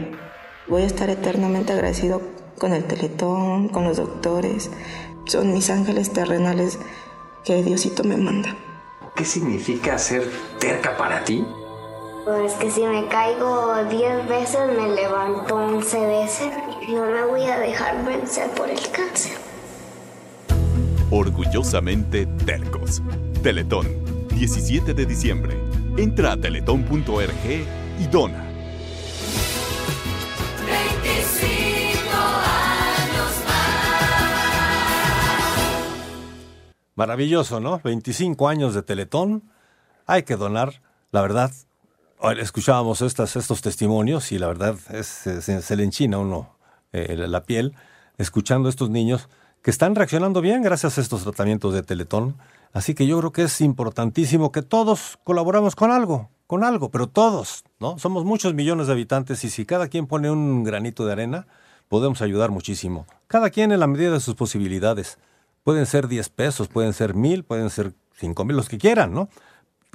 [0.69, 2.23] Voy a estar eternamente agradecido
[2.57, 4.71] con el teletón, con los doctores.
[5.25, 6.79] Son mis ángeles terrenales
[7.45, 8.55] que Diosito me manda.
[9.17, 11.45] ¿Qué significa ser terca para ti?
[12.25, 16.53] Pues que si me caigo 10 veces, me levanto 11 veces.
[16.89, 19.50] No me voy a dejar vencer por el cáncer.
[21.13, 23.03] Orgullosamente tercos.
[23.43, 23.89] Teletón,
[24.29, 25.59] 17 de diciembre.
[25.97, 27.67] Entra a teletón.org
[27.99, 28.45] y dona.
[30.67, 33.45] 25 años
[36.95, 37.81] Maravilloso, ¿no?
[37.83, 39.51] 25 años de Teletón.
[40.07, 41.51] Hay que donar, la verdad.
[42.39, 46.57] Escuchábamos estas, estos testimonios y la verdad es, se, se le enchina uno
[46.93, 47.75] eh, la piel
[48.17, 49.29] escuchando a estos niños
[49.63, 52.37] que están reaccionando bien gracias a estos tratamientos de Teletón.
[52.73, 57.09] Así que yo creo que es importantísimo que todos colaboramos con algo, con algo, pero
[57.09, 57.99] todos, ¿no?
[57.99, 61.47] Somos muchos millones de habitantes y si cada quien pone un granito de arena,
[61.89, 63.07] podemos ayudar muchísimo.
[63.27, 65.19] Cada quien en la medida de sus posibilidades.
[65.63, 69.29] Pueden ser 10 pesos, pueden ser mil, pueden ser cinco mil, los que quieran, ¿no?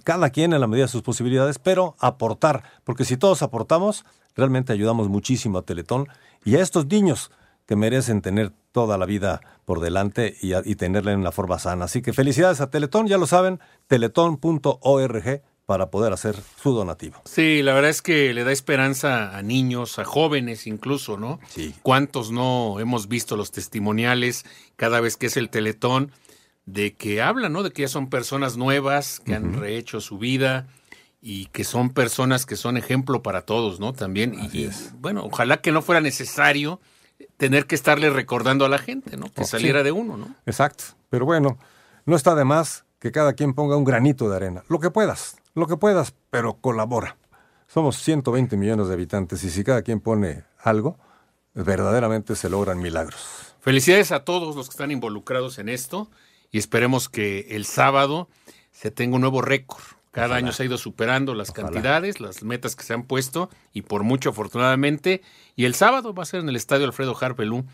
[0.03, 4.73] Cada quien en la medida de sus posibilidades, pero aportar, porque si todos aportamos, realmente
[4.73, 6.07] ayudamos muchísimo a Teletón
[6.43, 7.31] y a estos niños
[7.65, 11.85] que merecen tener toda la vida por delante y, y tenerla en una forma sana.
[11.85, 17.21] Así que felicidades a Teletón, ya lo saben, teletón.org para poder hacer su donativo.
[17.25, 21.39] Sí, la verdad es que le da esperanza a niños, a jóvenes incluso, ¿no?
[21.47, 21.73] Sí.
[21.81, 26.11] ¿Cuántos no hemos visto los testimoniales cada vez que es el Teletón
[26.65, 27.63] de que hablan, ¿no?
[27.63, 30.67] De que ya son personas nuevas, que han rehecho su vida
[31.19, 33.93] y que son personas que son ejemplo para todos, ¿no?
[33.93, 34.35] También.
[34.53, 36.79] y, bueno, ojalá que no fuera necesario
[37.37, 39.31] tener que estarle recordando a la gente, ¿no?
[39.31, 39.85] Que Oh, saliera sí.
[39.85, 40.35] de uno, ¿no?
[40.45, 40.83] Exacto.
[41.09, 41.57] Pero bueno,
[42.05, 44.63] no está de más que cada quien ponga un granito de arena.
[44.69, 47.17] Lo que puedas, lo que puedas, pero colabora.
[47.67, 50.97] Somos 120 millones de habitantes y si cada quien pone algo,
[51.53, 53.55] verdaderamente se logran milagros.
[53.59, 56.09] Felicidades a todos los que están involucrados en esto
[56.51, 58.29] y esperemos que el sábado
[58.71, 59.81] se tenga un nuevo récord.
[60.15, 60.37] Cada Ojalá.
[60.37, 64.03] año se ha ido superando las cantidades, las metas que se han puesto y por
[64.03, 65.21] mucho afortunadamente.
[65.57, 67.65] Y el sábado va a ser en el Estadio Alfredo Harpelú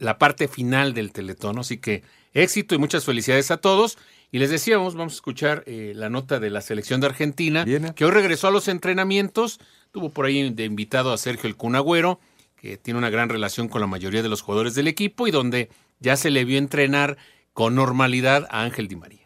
[0.00, 1.60] la parte final del Teletón.
[1.60, 2.02] Así que
[2.32, 3.98] éxito y muchas felicidades a todos.
[4.32, 8.04] Y les decíamos, vamos a escuchar eh, la nota de la selección de Argentina, que
[8.04, 9.60] hoy regresó a los entrenamientos.
[9.92, 12.18] Tuvo por ahí de invitado a Sergio El Cunagüero,
[12.56, 15.70] que tiene una gran relación con la mayoría de los jugadores del equipo y donde
[16.00, 17.16] ya se le vio entrenar
[17.52, 19.19] con normalidad a Ángel Di María.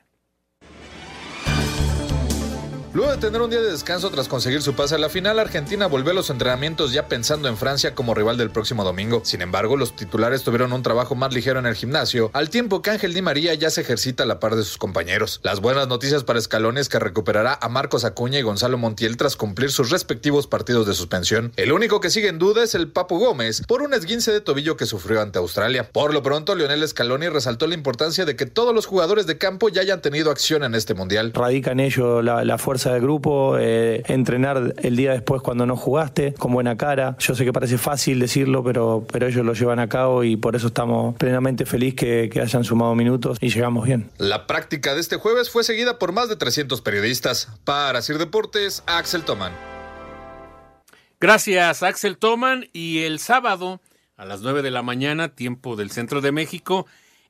[2.94, 5.88] Luego de tener un día de descanso tras conseguir su pase a la final, Argentina
[5.88, 9.22] volvió a los entrenamientos ya pensando en Francia como rival del próximo domingo.
[9.24, 12.90] Sin embargo, los titulares tuvieron un trabajo más ligero en el gimnasio, al tiempo que
[12.90, 15.40] Ángel Di María ya se ejercita a la par de sus compañeros.
[15.42, 19.34] Las buenas noticias para Scaloni es que recuperará a Marcos Acuña y Gonzalo Montiel tras
[19.34, 21.52] cumplir sus respectivos partidos de suspensión.
[21.56, 24.76] El único que sigue en duda es el Papu Gómez por un esguince de tobillo
[24.76, 25.90] que sufrió ante Australia.
[25.90, 29.68] Por lo pronto, Lionel Scaloni resaltó la importancia de que todos los jugadores de campo
[29.68, 31.32] ya hayan tenido acción en este mundial.
[31.34, 36.34] Radica en ello la fuerza del grupo, eh, entrenar el día después cuando no jugaste,
[36.34, 37.16] con buena cara.
[37.18, 40.56] Yo sé que parece fácil decirlo, pero, pero ellos lo llevan a cabo y por
[40.56, 44.10] eso estamos plenamente felices que, que hayan sumado minutos y llegamos bien.
[44.18, 47.48] La práctica de este jueves fue seguida por más de 300 periodistas.
[47.64, 49.52] Para Sir Deportes, Axel Toman.
[51.20, 52.68] Gracias, Axel Toman.
[52.72, 53.80] Y el sábado,
[54.16, 56.86] a las 9 de la mañana, tiempo del centro de México,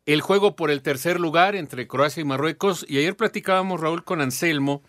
[0.07, 2.85] el juego por el tercer lugar entre Croacia y Marruecos.
[2.89, 4.83] Y ayer platicábamos, Raúl, con Anselmo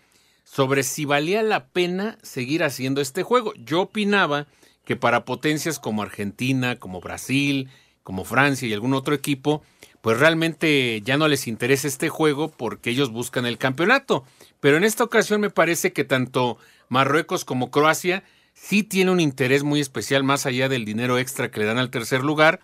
[0.46, 3.52] sobre si valía la pena seguir haciendo este juego.
[3.56, 4.46] Yo opinaba
[4.84, 7.68] que para potencias como Argentina, como Brasil,
[8.04, 9.64] como Francia y algún otro equipo,
[10.00, 14.24] pues realmente ya no les interesa este juego porque ellos buscan el campeonato.
[14.60, 18.22] Pero en esta ocasión me parece que tanto Marruecos como Croacia
[18.54, 21.90] sí tienen un interés muy especial más allá del dinero extra que le dan al
[21.90, 22.60] tercer lugar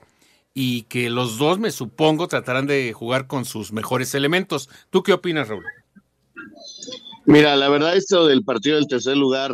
[0.55, 4.71] y que los dos, me supongo, tratarán de jugar con sus mejores elementos.
[4.91, 5.65] ¿Tú qué opinas, Raúl?
[7.27, 9.53] Mira, la verdad esto del partido del tercer lugar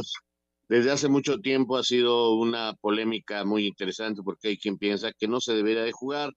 [0.68, 5.28] desde hace mucho tiempo ha sido una polémica muy interesante porque hay quien piensa que
[5.28, 6.32] no se debería de jugar.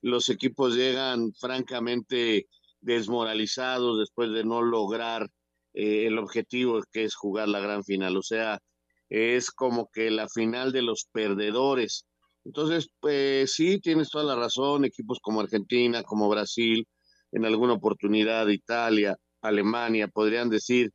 [0.00, 2.46] Los equipos llegan francamente
[2.80, 5.28] desmoralizados después de no lograr
[5.74, 8.16] eh, el objetivo que es jugar la gran final.
[8.16, 8.60] O sea,
[9.08, 12.06] es como que la final de los perdedores.
[12.44, 16.86] Entonces, pues sí, tienes toda la razón, equipos como Argentina, como Brasil,
[17.32, 19.16] en alguna oportunidad Italia,
[19.48, 20.90] Alemania, podrían decir,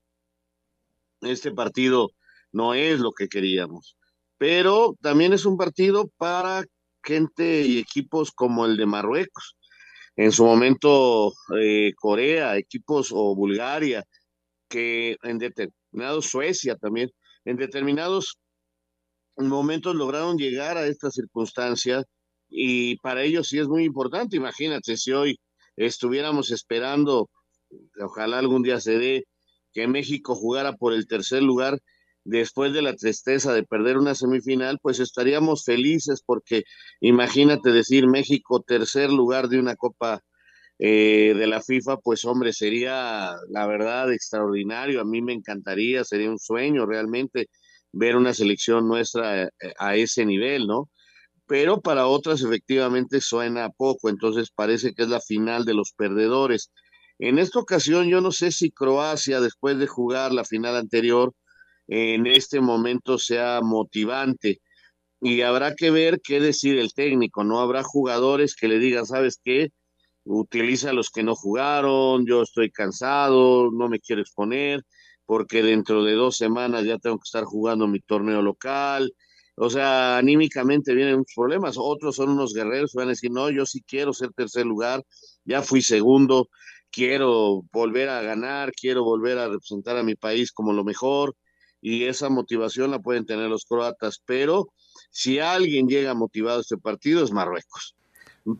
[1.22, 2.10] este partido
[2.52, 3.98] no es lo que queríamos,
[4.38, 6.66] pero también es un partido para
[7.04, 9.56] gente y equipos como el de Marruecos,
[10.16, 14.04] en su momento eh, Corea, equipos o Bulgaria,
[14.68, 17.10] que en determinados, Suecia también,
[17.46, 18.38] en determinados
[19.38, 22.04] momentos lograron llegar a esta circunstancia
[22.50, 24.36] y para ellos sí es muy importante.
[24.36, 25.40] Imagínate si hoy
[25.76, 27.30] estuviéramos esperando,
[28.02, 29.26] ojalá algún día se dé,
[29.74, 31.80] que México jugara por el tercer lugar
[32.24, 36.64] después de la tristeza de perder una semifinal, pues estaríamos felices porque
[37.00, 40.22] imagínate decir México tercer lugar de una Copa
[40.84, 45.02] eh, de la FIFA, pues hombre, sería la verdad extraordinario.
[45.02, 47.50] A mí me encantaría, sería un sueño realmente
[47.92, 50.90] ver una selección nuestra eh, a ese nivel, ¿no?
[51.48, 56.72] Pero para otras efectivamente suena poco, entonces parece que es la final de los perdedores.
[57.22, 61.36] En esta ocasión yo no sé si Croacia, después de jugar la final anterior,
[61.88, 64.60] en este momento sea motivante.
[65.22, 67.60] Y habrá que ver qué decir el técnico, ¿no?
[67.60, 69.70] Habrá jugadores que le digan, ¿sabes qué?
[70.24, 74.82] Utiliza a los que no jugaron, yo estoy cansado, no me quiero exponer,
[75.28, 79.14] porque dentro de dos semanas ya tengo que estar jugando mi torneo local.
[79.56, 81.76] O sea, anímicamente vienen muchos problemas.
[81.78, 85.04] Otros son unos guerreros, van a decir, no, yo sí quiero ser tercer lugar,
[85.46, 86.50] ya fui segundo,
[86.92, 91.36] quiero volver a ganar, quiero volver a representar a mi país como lo mejor
[91.82, 94.72] y esa motivación la pueden tener los croatas, pero
[95.10, 97.96] si alguien llega motivado a este partido es Marruecos.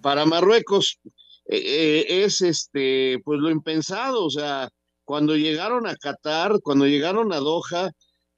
[0.02, 1.00] Para Marruecos
[1.46, 4.70] eh, eh, es este pues lo impensado, o sea,
[5.04, 7.92] cuando llegaron a Qatar, cuando llegaron a Doha,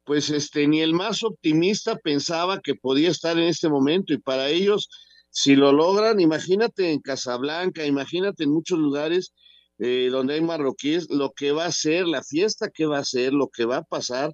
[0.06, 4.50] pues este ni el más optimista pensaba que podía estar en este momento y para
[4.50, 4.90] ellos
[5.30, 9.34] si lo logran, imagínate en Casablanca, imagínate en muchos lugares
[9.84, 13.34] eh, donde hay marroquíes, lo que va a ser, la fiesta que va a ser,
[13.34, 14.34] lo que va a pasar,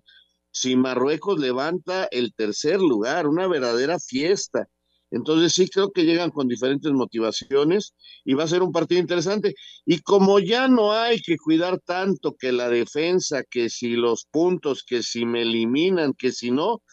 [0.52, 4.68] si Marruecos levanta el tercer lugar, una verdadera fiesta.
[5.10, 9.56] Entonces sí creo que llegan con diferentes motivaciones y va a ser un partido interesante.
[9.86, 14.84] Y como ya no hay que cuidar tanto que la defensa, que si los puntos,
[14.84, 16.84] que si me eliminan, que si no,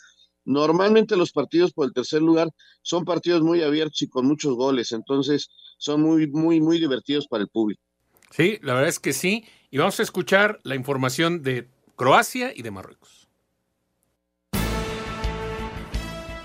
[0.46, 2.48] normalmente los partidos por el tercer lugar
[2.80, 4.92] son partidos muy abiertos y con muchos goles.
[4.92, 7.85] Entonces son muy, muy, muy divertidos para el público.
[8.30, 9.44] Sí, la verdad es que sí.
[9.70, 13.28] Y vamos a escuchar la información de Croacia y de Marruecos.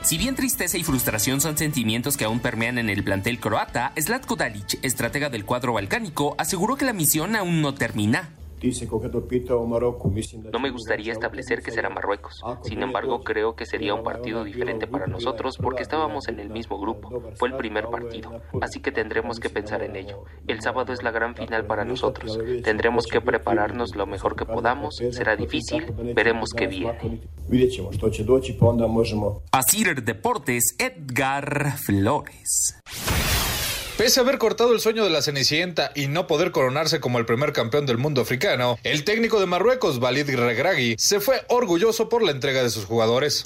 [0.02, 4.36] Si bien tristeza y frustración son sentimientos que aún permean en el plantel croata, Zlatko
[4.36, 8.32] Dalic, estratega del cuadro balcánico, aseguró que la misión aún no termina.
[10.52, 12.42] No me gustaría establecer que será Marruecos.
[12.64, 16.80] Sin embargo, creo que sería un partido diferente para nosotros porque estábamos en el mismo
[16.80, 17.10] grupo.
[17.36, 18.42] Fue el primer partido.
[18.62, 20.26] Así que tendremos que pensar en ello.
[20.48, 22.38] El sábado es la gran final para nosotros.
[22.64, 24.96] Tendremos que prepararnos lo mejor que podamos.
[25.12, 25.86] Será difícil.
[26.14, 27.22] Veremos qué viene.
[29.52, 32.76] Asir Deportes, Edgar Flores.
[34.02, 37.27] Pese a haber cortado el sueño de la Cenicienta y no poder coronarse como el
[37.27, 42.23] primer campeón del mundo africano, el técnico de Marruecos, Walid Regragui, se fue orgulloso por
[42.23, 43.43] la entrega de sus jugadores.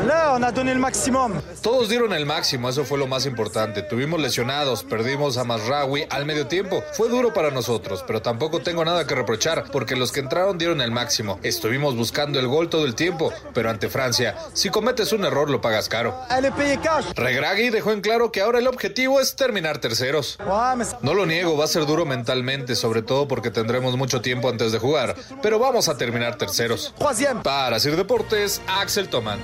[1.61, 3.81] Todos dieron el máximo, eso fue lo más importante.
[3.81, 6.81] Tuvimos lesionados, perdimos a Masraoui al medio tiempo.
[6.93, 10.79] Fue duro para nosotros, pero tampoco tengo nada que reprochar porque los que entraron dieron
[10.79, 11.37] el máximo.
[11.43, 15.59] Estuvimos buscando el gol todo el tiempo, pero ante Francia, si cometes un error lo
[15.59, 16.17] pagas caro.
[17.13, 20.37] Regragui dejó en claro que ahora el objetivo es terminar terceros.
[21.01, 24.71] No lo niego, va a ser duro mentalmente, sobre todo porque tendremos mucho tiempo antes
[24.71, 26.93] de jugar, pero vamos a terminar terceros.
[27.43, 29.39] Para Sir Deportes, Axel Toman.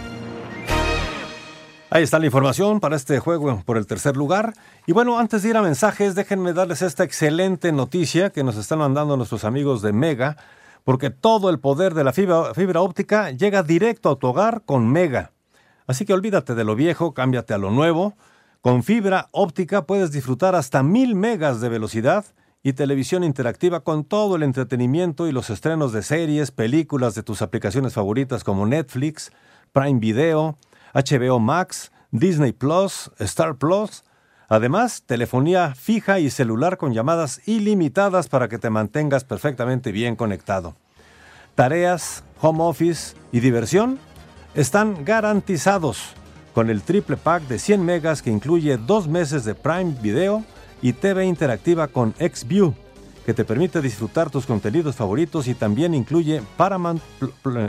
[1.89, 4.53] Ahí está la información para este juego por el tercer lugar.
[4.85, 8.79] Y bueno, antes de ir a mensajes, déjenme darles esta excelente noticia que nos están
[8.79, 10.37] mandando nuestros amigos de Mega,
[10.83, 15.31] porque todo el poder de la fibra óptica llega directo a tu hogar con Mega.
[15.87, 18.15] Así que olvídate de lo viejo, cámbiate a lo nuevo.
[18.61, 22.25] Con fibra óptica puedes disfrutar hasta mil megas de velocidad
[22.61, 27.41] y televisión interactiva con todo el entretenimiento y los estrenos de series, películas de tus
[27.41, 29.31] aplicaciones favoritas como Netflix,
[29.73, 30.59] Prime Video,
[30.93, 34.03] HBO Max, Disney Plus, Star Plus.
[34.47, 40.75] Además, telefonía fija y celular con llamadas ilimitadas para que te mantengas perfectamente bien conectado.
[41.55, 43.97] Tareas, home office y diversión
[44.53, 46.13] están garantizados
[46.53, 50.43] con el triple pack de 100 megas que incluye dos meses de Prime Video
[50.81, 52.73] y TV interactiva con XView,
[53.25, 57.01] que te permite disfrutar tus contenidos favoritos y también incluye Paramount,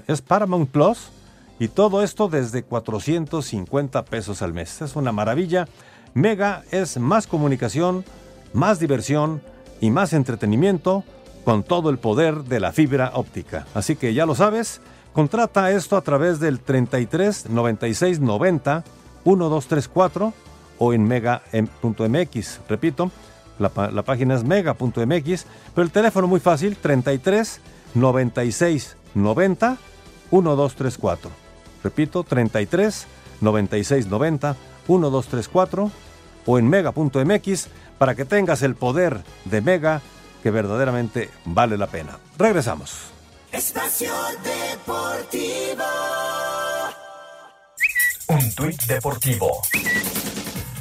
[0.06, 1.10] es Paramount Plus
[1.58, 4.82] y todo esto desde 450 pesos al mes.
[4.82, 5.68] Es una maravilla.
[6.14, 8.04] Mega es más comunicación,
[8.52, 9.42] más diversión
[9.80, 11.04] y más entretenimiento
[11.44, 13.66] con todo el poder de la fibra óptica.
[13.74, 14.80] Así que ya lo sabes,
[15.12, 18.84] Contrata esto a través del 33 96 90
[19.24, 20.32] 1234
[20.78, 22.60] o en mega.mx.
[22.68, 23.10] Repito,
[23.58, 27.60] la, la, página es mega.mx, pero el teléfono muy fácil, 33
[27.94, 29.76] 96 90
[30.30, 31.30] 1234.
[31.84, 33.06] Repito, 33
[33.40, 34.56] 96 90
[34.88, 35.90] 1234
[36.46, 40.00] o en mega.mx para que tengas el poder de Mega
[40.42, 42.18] que verdaderamente vale la pena.
[42.38, 43.11] Regresamos.
[43.52, 45.84] Espacio Deportivo.
[48.28, 49.60] Un tuit deportivo.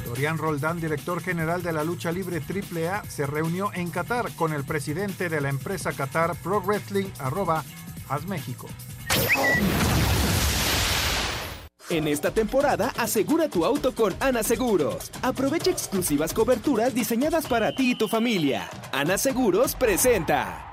[0.05, 4.63] Dorian Roldán, director general de la lucha libre AAA, se reunió en Qatar con el
[4.63, 7.65] presidente de la empresa Qatar Pro Wrestling, arroba
[8.27, 8.67] México.
[11.89, 15.11] En esta temporada, asegura tu auto con Ana Seguros.
[15.21, 18.69] Aprovecha exclusivas coberturas diseñadas para ti y tu familia.
[18.93, 20.70] Ana Seguros presenta.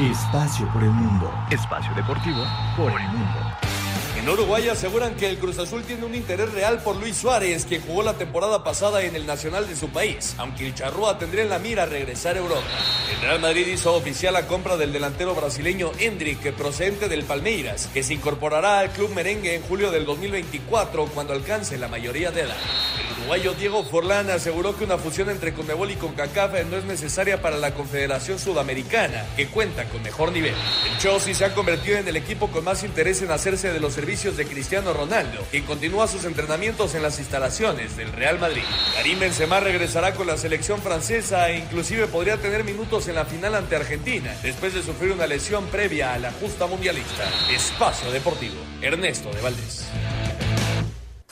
[0.00, 1.30] Espacio por el mundo.
[1.50, 2.42] Espacio deportivo
[2.74, 3.38] por el mundo.
[4.16, 7.82] En Uruguay aseguran que el Cruz Azul tiene un interés real por Luis Suárez, quien
[7.82, 11.50] jugó la temporada pasada en el Nacional de su país, aunque el Charrúa tendría en
[11.50, 12.64] la mira regresar a Europa.
[13.14, 18.02] El Real Madrid hizo oficial la compra del delantero brasileño Hendrik, procedente del Palmeiras, que
[18.02, 22.56] se incorporará al club merengue en julio del 2024 cuando alcance la mayoría de edad.
[23.20, 27.58] Uruguayo Diego Forlán aseguró que una fusión entre Conmebol y CONCACAF no es necesaria para
[27.58, 30.54] la Confederación Sudamericana, que cuenta con mejor nivel.
[30.90, 33.92] El Chelsea se ha convertido en el equipo con más interés en hacerse de los
[33.92, 38.62] servicios de Cristiano Ronaldo, quien continúa sus entrenamientos en las instalaciones del Real Madrid.
[38.94, 43.54] Karim Benzema regresará con la selección francesa e inclusive podría tener minutos en la final
[43.54, 47.28] ante Argentina, después de sufrir una lesión previa a la justa mundialista.
[47.52, 49.84] Espacio Deportivo, Ernesto de Valdés.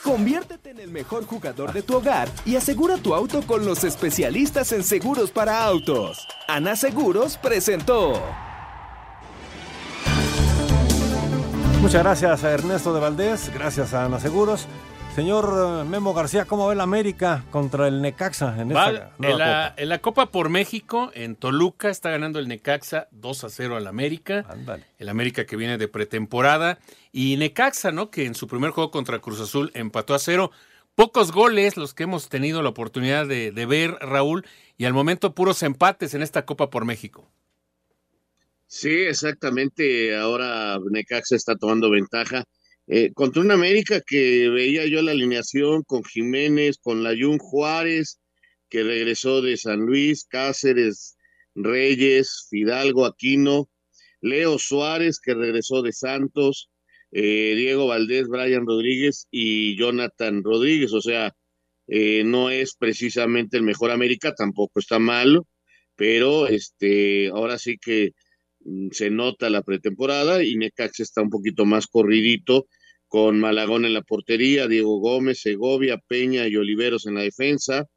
[0.03, 4.71] Conviértete en el mejor jugador de tu hogar y asegura tu auto con los especialistas
[4.71, 6.25] en seguros para autos.
[6.47, 8.21] Ana Seguros presentó.
[11.81, 14.67] Muchas gracias a Ernesto de Valdés, gracias a Ana Seguros.
[15.15, 19.37] Señor eh, Memo García, ¿cómo va el América contra el Necaxa en, Va, esta en,
[19.37, 23.75] la, en la Copa por México, en Toluca, está ganando el Necaxa 2 a 0
[23.75, 24.45] al América.
[24.97, 26.79] El América que viene de pretemporada.
[27.11, 28.11] Y Necaxa, ¿no?
[28.11, 30.51] Que en su primer juego contra Cruz Azul empató a cero.
[30.95, 34.45] Pocos goles los que hemos tenido la oportunidad de, de ver, Raúl,
[34.77, 37.29] y al momento puros empates en esta Copa por México.
[38.67, 40.15] Sí, exactamente.
[40.15, 42.45] Ahora Necaxa está tomando ventaja.
[42.91, 48.19] Eh, contra un América que veía yo la alineación con Jiménez, con Layún Juárez,
[48.67, 51.15] que regresó de San Luis, Cáceres,
[51.53, 53.69] Reyes, Fidalgo, Aquino,
[54.21, 56.71] Leo Suárez, que regresó de Santos,
[57.11, 60.91] eh, Diego Valdés, Brian Rodríguez y Jonathan Rodríguez.
[60.93, 61.35] O sea,
[61.87, 65.47] eh, no es precisamente el mejor América, tampoco está malo,
[65.95, 68.13] pero este, ahora sí que
[68.61, 72.65] mm, se nota la pretemporada y Necax está un poquito más corridito
[73.09, 77.87] con Malagón en la portería, Diego Gómez, Segovia, Peña y Oliveros en la defensa,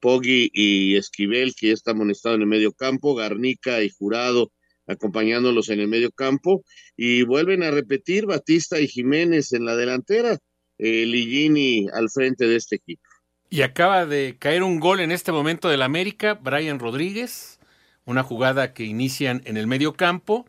[0.00, 4.52] Poggi y Esquivel, que ya está amonestado en el medio campo, Garnica y Jurado
[4.86, 6.64] acompañándolos en el medio campo,
[6.96, 10.38] y vuelven a repetir Batista y Jiménez en la delantera,
[10.78, 13.02] eh, Ligini al frente de este equipo.
[13.48, 17.58] Y acaba de caer un gol en este momento del América, Brian Rodríguez,
[18.04, 20.46] una jugada que inician en el medio campo,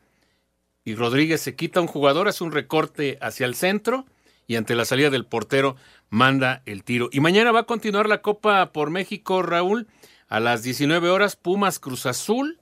[0.88, 4.06] y Rodríguez se quita un jugador, hace un recorte hacia el centro,
[4.48, 5.76] y ante la salida del portero
[6.10, 7.10] manda el tiro.
[7.12, 9.90] Y mañana va a continuar la Copa por México, Raúl,
[10.30, 12.62] a las 19 horas, Pumas Cruz Azul,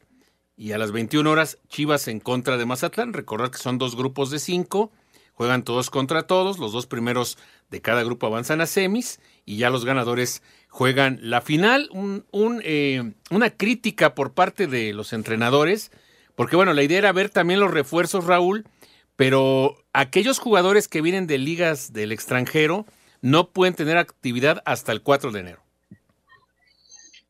[0.58, 3.14] y a las 21 horas Chivas en contra de Mazatlán.
[3.14, 4.92] Recordar que son dos grupos de cinco,
[5.34, 7.38] juegan todos contra todos, los dos primeros
[7.70, 11.90] de cada grupo avanzan a semis y ya los ganadores juegan la final.
[11.92, 12.26] Un,
[12.64, 15.92] eh, una crítica por parte de los entrenadores,
[16.36, 18.66] porque bueno, la idea era ver también los refuerzos, Raúl,
[19.16, 22.86] pero aquellos jugadores que vienen de ligas del extranjero
[23.22, 25.64] no pueden tener actividad hasta el 4 de enero.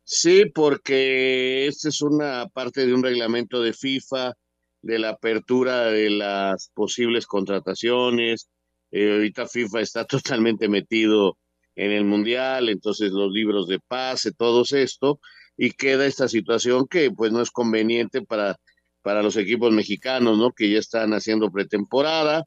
[0.04, 4.34] Sí, porque esta es una parte de un reglamento de FIFA,
[4.82, 8.48] de la apertura de las posibles contrataciones.
[8.92, 11.38] Eh, ahorita FIFA está totalmente metido
[11.76, 15.20] en el Mundial, entonces los libros de pase, todo esto,
[15.58, 18.58] y queda esta situación que pues no es conveniente para,
[19.06, 20.52] para los equipos mexicanos, ¿no?
[20.52, 22.44] Que ya están haciendo pretemporada.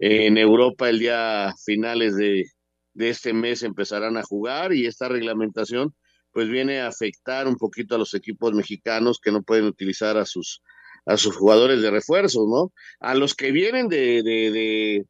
[0.00, 2.46] en Europa el día finales de,
[2.94, 5.94] de este mes empezarán a jugar y esta reglamentación
[6.32, 10.24] pues viene a afectar un poquito a los equipos mexicanos que no pueden utilizar a
[10.24, 10.62] sus
[11.06, 12.72] a sus jugadores de refuerzo, ¿no?
[12.98, 15.06] A los que vienen de, de,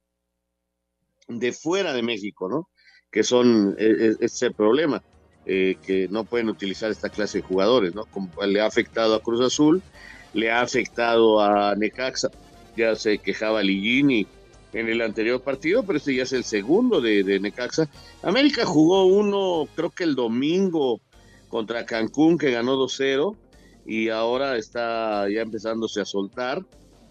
[1.29, 2.69] de, fuera de México, ¿no?
[3.11, 5.03] Que son e, e, ese problema,
[5.47, 8.05] eh, que no pueden utilizar esta clase de jugadores, ¿no?
[8.05, 9.83] Como le ha afectado a Cruz Azul,
[10.33, 12.31] le ha afectado a Necaxa,
[12.77, 14.27] ya se quejaba Ligini
[14.73, 17.89] en el anterior partido, pero este ya es el segundo de, Necaxa.
[18.23, 21.01] América jugó uno, creo que el domingo,
[21.49, 23.37] contra Cancún que ganó 2-0
[23.85, 26.65] y ahora está ya empezándose a soltar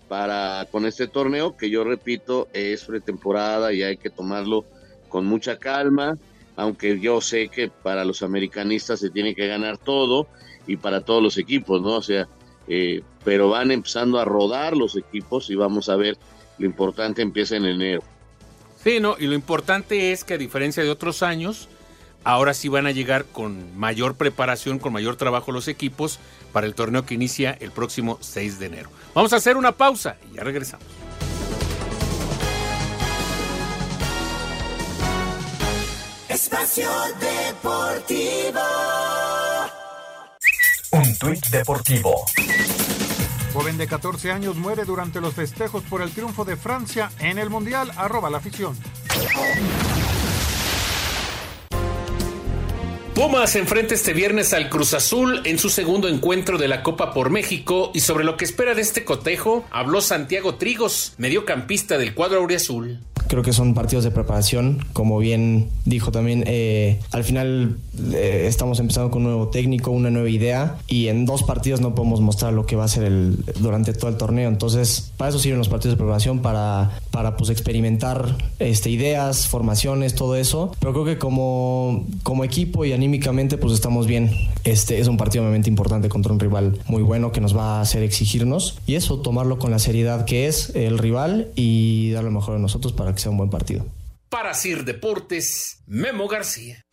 [0.08, 4.66] para con este torneo que yo repito es pretemporada y hay que tomarlo
[5.10, 6.18] con mucha calma,
[6.56, 10.28] aunque yo sé que para los americanistas se tiene que ganar todo
[10.68, 11.98] y para todos los equipos, ¿no?
[11.98, 12.28] O sea,
[12.70, 16.18] eh, pero van empezando a rodar los equipos y vamos a ver,
[16.58, 18.02] lo importante empieza en enero.
[18.82, 21.68] Sí, no, y lo importante es que a diferencia de otros años,
[22.24, 26.20] Ahora sí van a llegar con mayor preparación, con mayor trabajo los equipos
[26.52, 28.90] para el torneo que inicia el próximo 6 de enero.
[29.14, 30.86] Vamos a hacer una pausa y ya regresamos.
[36.28, 36.90] Espacio
[37.20, 37.79] Deportivo.
[41.20, 42.26] Tuit deportivo.
[43.54, 47.50] Joven de 14 años muere durante los festejos por el triunfo de Francia en el
[47.50, 47.92] Mundial.
[47.98, 48.78] Arroba la afición.
[53.14, 57.30] Pumas enfrenta este viernes al Cruz Azul en su segundo encuentro de la Copa por
[57.30, 62.40] México y sobre lo que espera de este cotejo habló Santiago Trigos, mediocampista del cuadro
[62.40, 63.00] auriazul.
[63.30, 67.78] Creo que son partidos de preparación, como bien dijo también, eh, al final
[68.12, 71.94] eh, estamos empezando con un nuevo técnico, una nueva idea y en dos partidos no
[71.94, 74.50] podemos mostrar lo que va a ser el, durante todo el torneo.
[74.50, 80.16] Entonces, para eso sirven los partidos de preparación, para, para pues experimentar este, ideas, formaciones,
[80.16, 80.72] todo eso.
[80.80, 84.32] Pero creo que como, como equipo y anímicamente pues estamos bien.
[84.64, 87.82] Este es un partido obviamente importante contra un rival muy bueno que nos va a
[87.82, 92.32] hacer exigirnos y eso, tomarlo con la seriedad que es el rival y dar lo
[92.32, 93.86] mejor de nosotros para que sea un buen partido.
[94.30, 96.86] Para Sir Deportes, Memo García.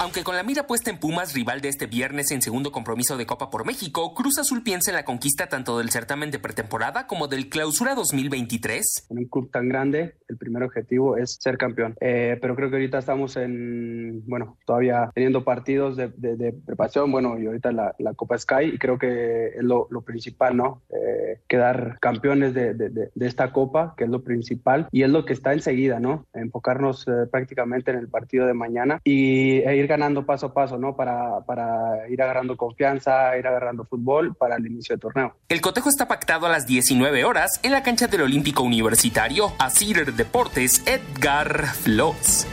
[0.00, 3.26] Aunque con la mira puesta en Pumas, rival de este viernes en segundo compromiso de
[3.26, 7.26] Copa por México, Cruz Azul piensa en la conquista tanto del certamen de pretemporada como
[7.26, 9.08] del clausura 2023.
[9.10, 11.96] En un club tan grande, el primer objetivo es ser campeón.
[12.00, 17.46] Eh, pero creo que ahorita estamos en, bueno, todavía teniendo partidos de, preparación, bueno, y
[17.46, 20.82] ahorita la, Copa Sky, y creo que es lo, principal, ¿no?
[20.90, 25.54] Eh, quedar campeones de, esta Copa, que es lo principal, y es lo que está
[25.54, 26.26] enseguida, ¿no?
[26.34, 30.78] Enfocarnos eh, prácticamente en el partido de mañana y e ir ganando paso a paso,
[30.78, 30.94] ¿no?
[30.94, 35.34] Para, para ir agarrando confianza, ir agarrando fútbol para el inicio del torneo.
[35.48, 39.52] El cotejo está pactado a las 19 horas en la cancha del Olímpico Universitario.
[39.58, 42.46] Asir Deportes, Edgar Flores.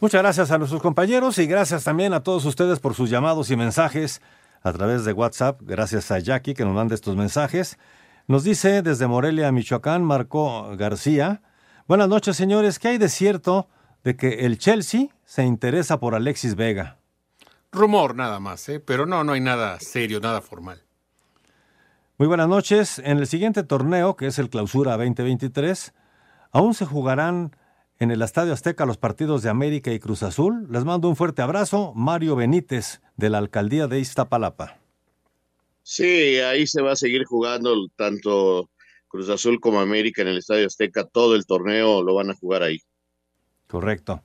[0.00, 3.56] Muchas gracias a nuestros compañeros y gracias también a todos ustedes por sus llamados y
[3.56, 4.20] mensajes
[4.62, 7.78] a través de WhatsApp, gracias a Jackie que nos manda estos mensajes.
[8.26, 11.40] Nos dice desde Morelia, Michoacán, Marco García.
[11.86, 12.80] Buenas noches, señores.
[12.80, 13.68] ¿Qué hay de cierto
[14.06, 17.00] de que el Chelsea se interesa por Alexis Vega?
[17.72, 18.78] Rumor nada más, ¿eh?
[18.78, 20.80] pero no, no hay nada serio, nada formal.
[22.16, 23.00] Muy buenas noches.
[23.00, 25.92] En el siguiente torneo, que es el Clausura 2023,
[26.52, 27.56] aún se jugarán
[27.98, 30.68] en el Estadio Azteca los partidos de América y Cruz Azul.
[30.70, 31.92] Les mando un fuerte abrazo.
[31.96, 34.78] Mario Benítez, de la alcaldía de Iztapalapa.
[35.82, 38.70] Sí, ahí se va a seguir jugando tanto
[39.08, 41.02] Cruz Azul como América en el Estadio Azteca.
[41.08, 42.78] Todo el torneo lo van a jugar ahí.
[43.66, 44.22] Correcto.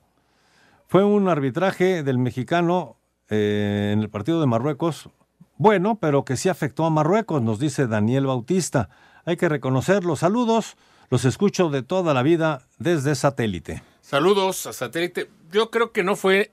[0.86, 2.96] Fue un arbitraje del mexicano
[3.28, 5.08] eh, en el partido de Marruecos.
[5.56, 8.88] Bueno, pero que sí afectó a Marruecos, nos dice Daniel Bautista.
[9.24, 10.16] Hay que reconocerlo.
[10.16, 10.76] Saludos.
[11.08, 13.82] Los escucho de toda la vida desde satélite.
[14.00, 15.30] Saludos a satélite.
[15.50, 16.52] Yo creo que no fue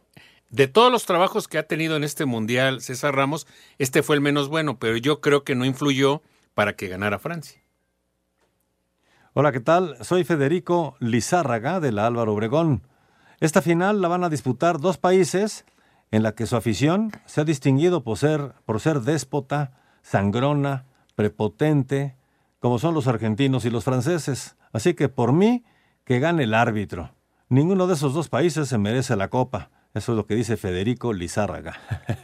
[0.50, 4.22] de todos los trabajos que ha tenido en este mundial César Ramos, este fue el
[4.22, 6.22] menos bueno, pero yo creo que no influyó
[6.54, 7.59] para que ganara Francia.
[9.36, 9.96] Hola, ¿qué tal?
[10.04, 12.82] Soy Federico Lizárraga de la Álvaro Obregón.
[13.40, 15.66] Esta final la van a disputar dos países
[16.10, 22.16] en la que su afición se ha distinguido por ser, por ser déspota, sangrona, prepotente,
[22.58, 24.56] como son los argentinos y los franceses.
[24.74, 25.64] Así que por mí,
[26.06, 27.14] que gane el árbitro.
[27.50, 29.70] Ninguno de esos dos países se merece la copa.
[29.94, 31.80] Eso es lo que dice Federico Lizárraga.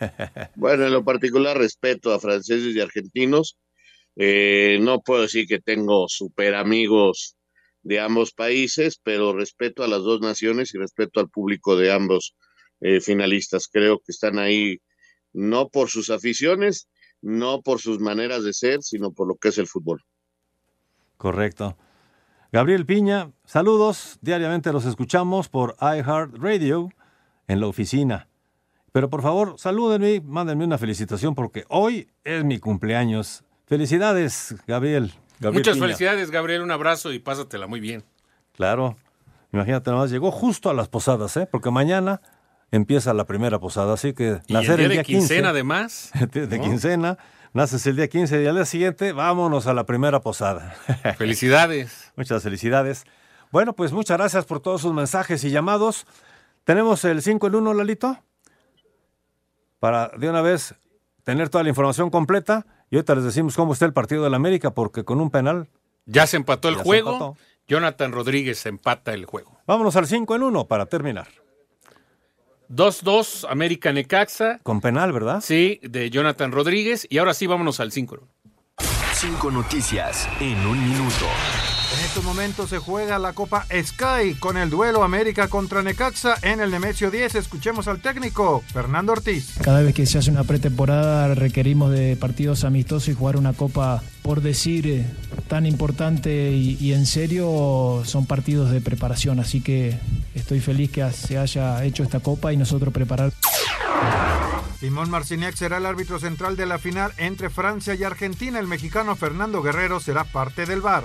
[0.56, 3.60] bueno, en lo particular respeto a franceses y argentinos.
[4.16, 7.36] Eh, no puedo decir que tengo super amigos
[7.84, 12.36] de ambos países, pero respeto a las dos naciones y respeto al público de ambos
[12.82, 13.68] eh, finalistas.
[13.68, 14.80] Creo que están ahí
[15.34, 16.88] no por sus aficiones,
[17.22, 20.02] no por sus maneras de ser, sino por lo que es el fútbol.
[21.18, 21.78] Correcto.
[22.52, 24.18] Gabriel Piña, saludos.
[24.22, 26.90] Diariamente los escuchamos por iHeartRadio
[27.48, 28.30] en la oficina.
[28.92, 33.44] Pero por favor, salúdenme, mándenme una felicitación porque hoy es mi cumpleaños.
[33.68, 35.14] Felicidades, Gabriel.
[35.40, 36.62] Muchas felicidades, Gabriel.
[36.62, 38.04] Un abrazo y pásatela muy bien.
[38.54, 38.96] Claro.
[39.52, 41.48] Imagínate nomás, llegó justo a las posadas, ¿eh?
[41.50, 42.22] Porque mañana
[42.72, 46.12] empieza la primera posada, así que nacer el día, de quincena además.
[46.32, 47.18] De, quincena,
[47.54, 50.76] naces el día 15 y al día siguiente vámonos a la primera posada.
[51.18, 52.12] Felicidades.
[52.16, 53.06] muchas felicidades.
[53.52, 56.06] Bueno, pues muchas gracias por todos sus mensajes y llamados.
[56.66, 58.20] ¿Tenemos el 5 en 1, Lalito?
[59.80, 60.76] Para de una vez
[61.24, 64.72] tener toda la información completa y ahorita les decimos cómo está el partido del América,
[64.72, 65.68] porque con un penal.
[66.06, 67.36] Ya se empató el juego.
[67.68, 69.58] Jonathan Rodríguez empata el juego.
[69.66, 71.28] Vámonos al 5 en 1 para terminar.
[72.70, 74.60] 2-2, América Necaxa.
[74.64, 75.42] Con penal, ¿verdad?
[75.42, 77.08] Sí, de Jonathan Rodríguez.
[77.10, 78.20] Y ahora sí, vámonos al 5.
[79.14, 81.26] 5 noticias en un minuto.
[82.16, 86.62] En estos momentos se juega la Copa Sky con el duelo América contra Necaxa en
[86.62, 87.36] el Nemesio 10.
[87.36, 89.56] Escuchemos al técnico Fernando Ortiz.
[89.62, 94.02] Cada vez que se hace una pretemporada requerimos de partidos amistosos y jugar una Copa,
[94.22, 95.06] por decir, eh,
[95.50, 99.42] tan importante y, en serio, son partidos de preparación.
[99.42, 100.00] Así que
[100.36, 103.34] estoy feliz que se haya hecho esta Copa y nosotros preparar.
[104.80, 108.58] Simón Marciniak será el árbitro central de la final entre Francia y Argentina.
[108.58, 111.04] El mexicano Fernando Guerrero será parte del bar.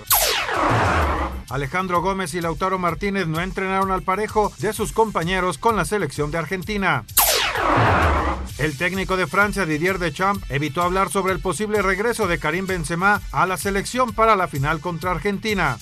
[1.51, 6.31] Alejandro Gómez y Lautaro Martínez no entrenaron al parejo de sus compañeros con la selección
[6.31, 7.05] de Argentina.
[8.59, 13.21] El técnico de Francia, Didier Deschamps, evitó hablar sobre el posible regreso de Karim Benzema
[13.33, 15.79] a la selección para la final contra Argentina.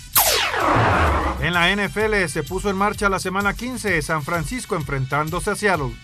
[1.41, 5.95] En la NFL se puso en marcha la semana 15 San Francisco enfrentándose a Seattle.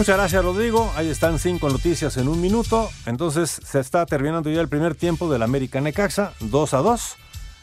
[0.00, 0.90] Muchas gracias, Rodrigo.
[0.96, 2.90] Ahí están cinco noticias en un minuto.
[3.04, 7.16] Entonces se está terminando ya el primer tiempo del América Necaxa, 2 a 2,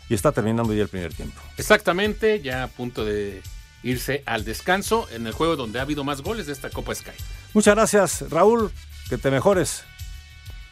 [0.10, 1.42] y está terminando ya el primer tiempo.
[1.58, 3.42] Exactamente, ya a punto de
[3.82, 7.10] irse al descanso en el juego donde ha habido más goles de esta Copa Sky.
[7.56, 8.72] Muchas gracias, Raúl.
[9.10, 9.84] Que te mejores.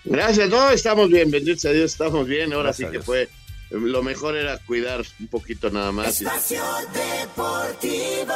[0.04, 2.54] Gracias, no, estamos bien, bendito a Dios, estamos bien.
[2.54, 3.28] Ahora sí que fue.
[3.72, 6.22] Lo mejor era cuidar un poquito nada más.
[6.22, 6.62] Espacio
[6.94, 8.36] Deportivo.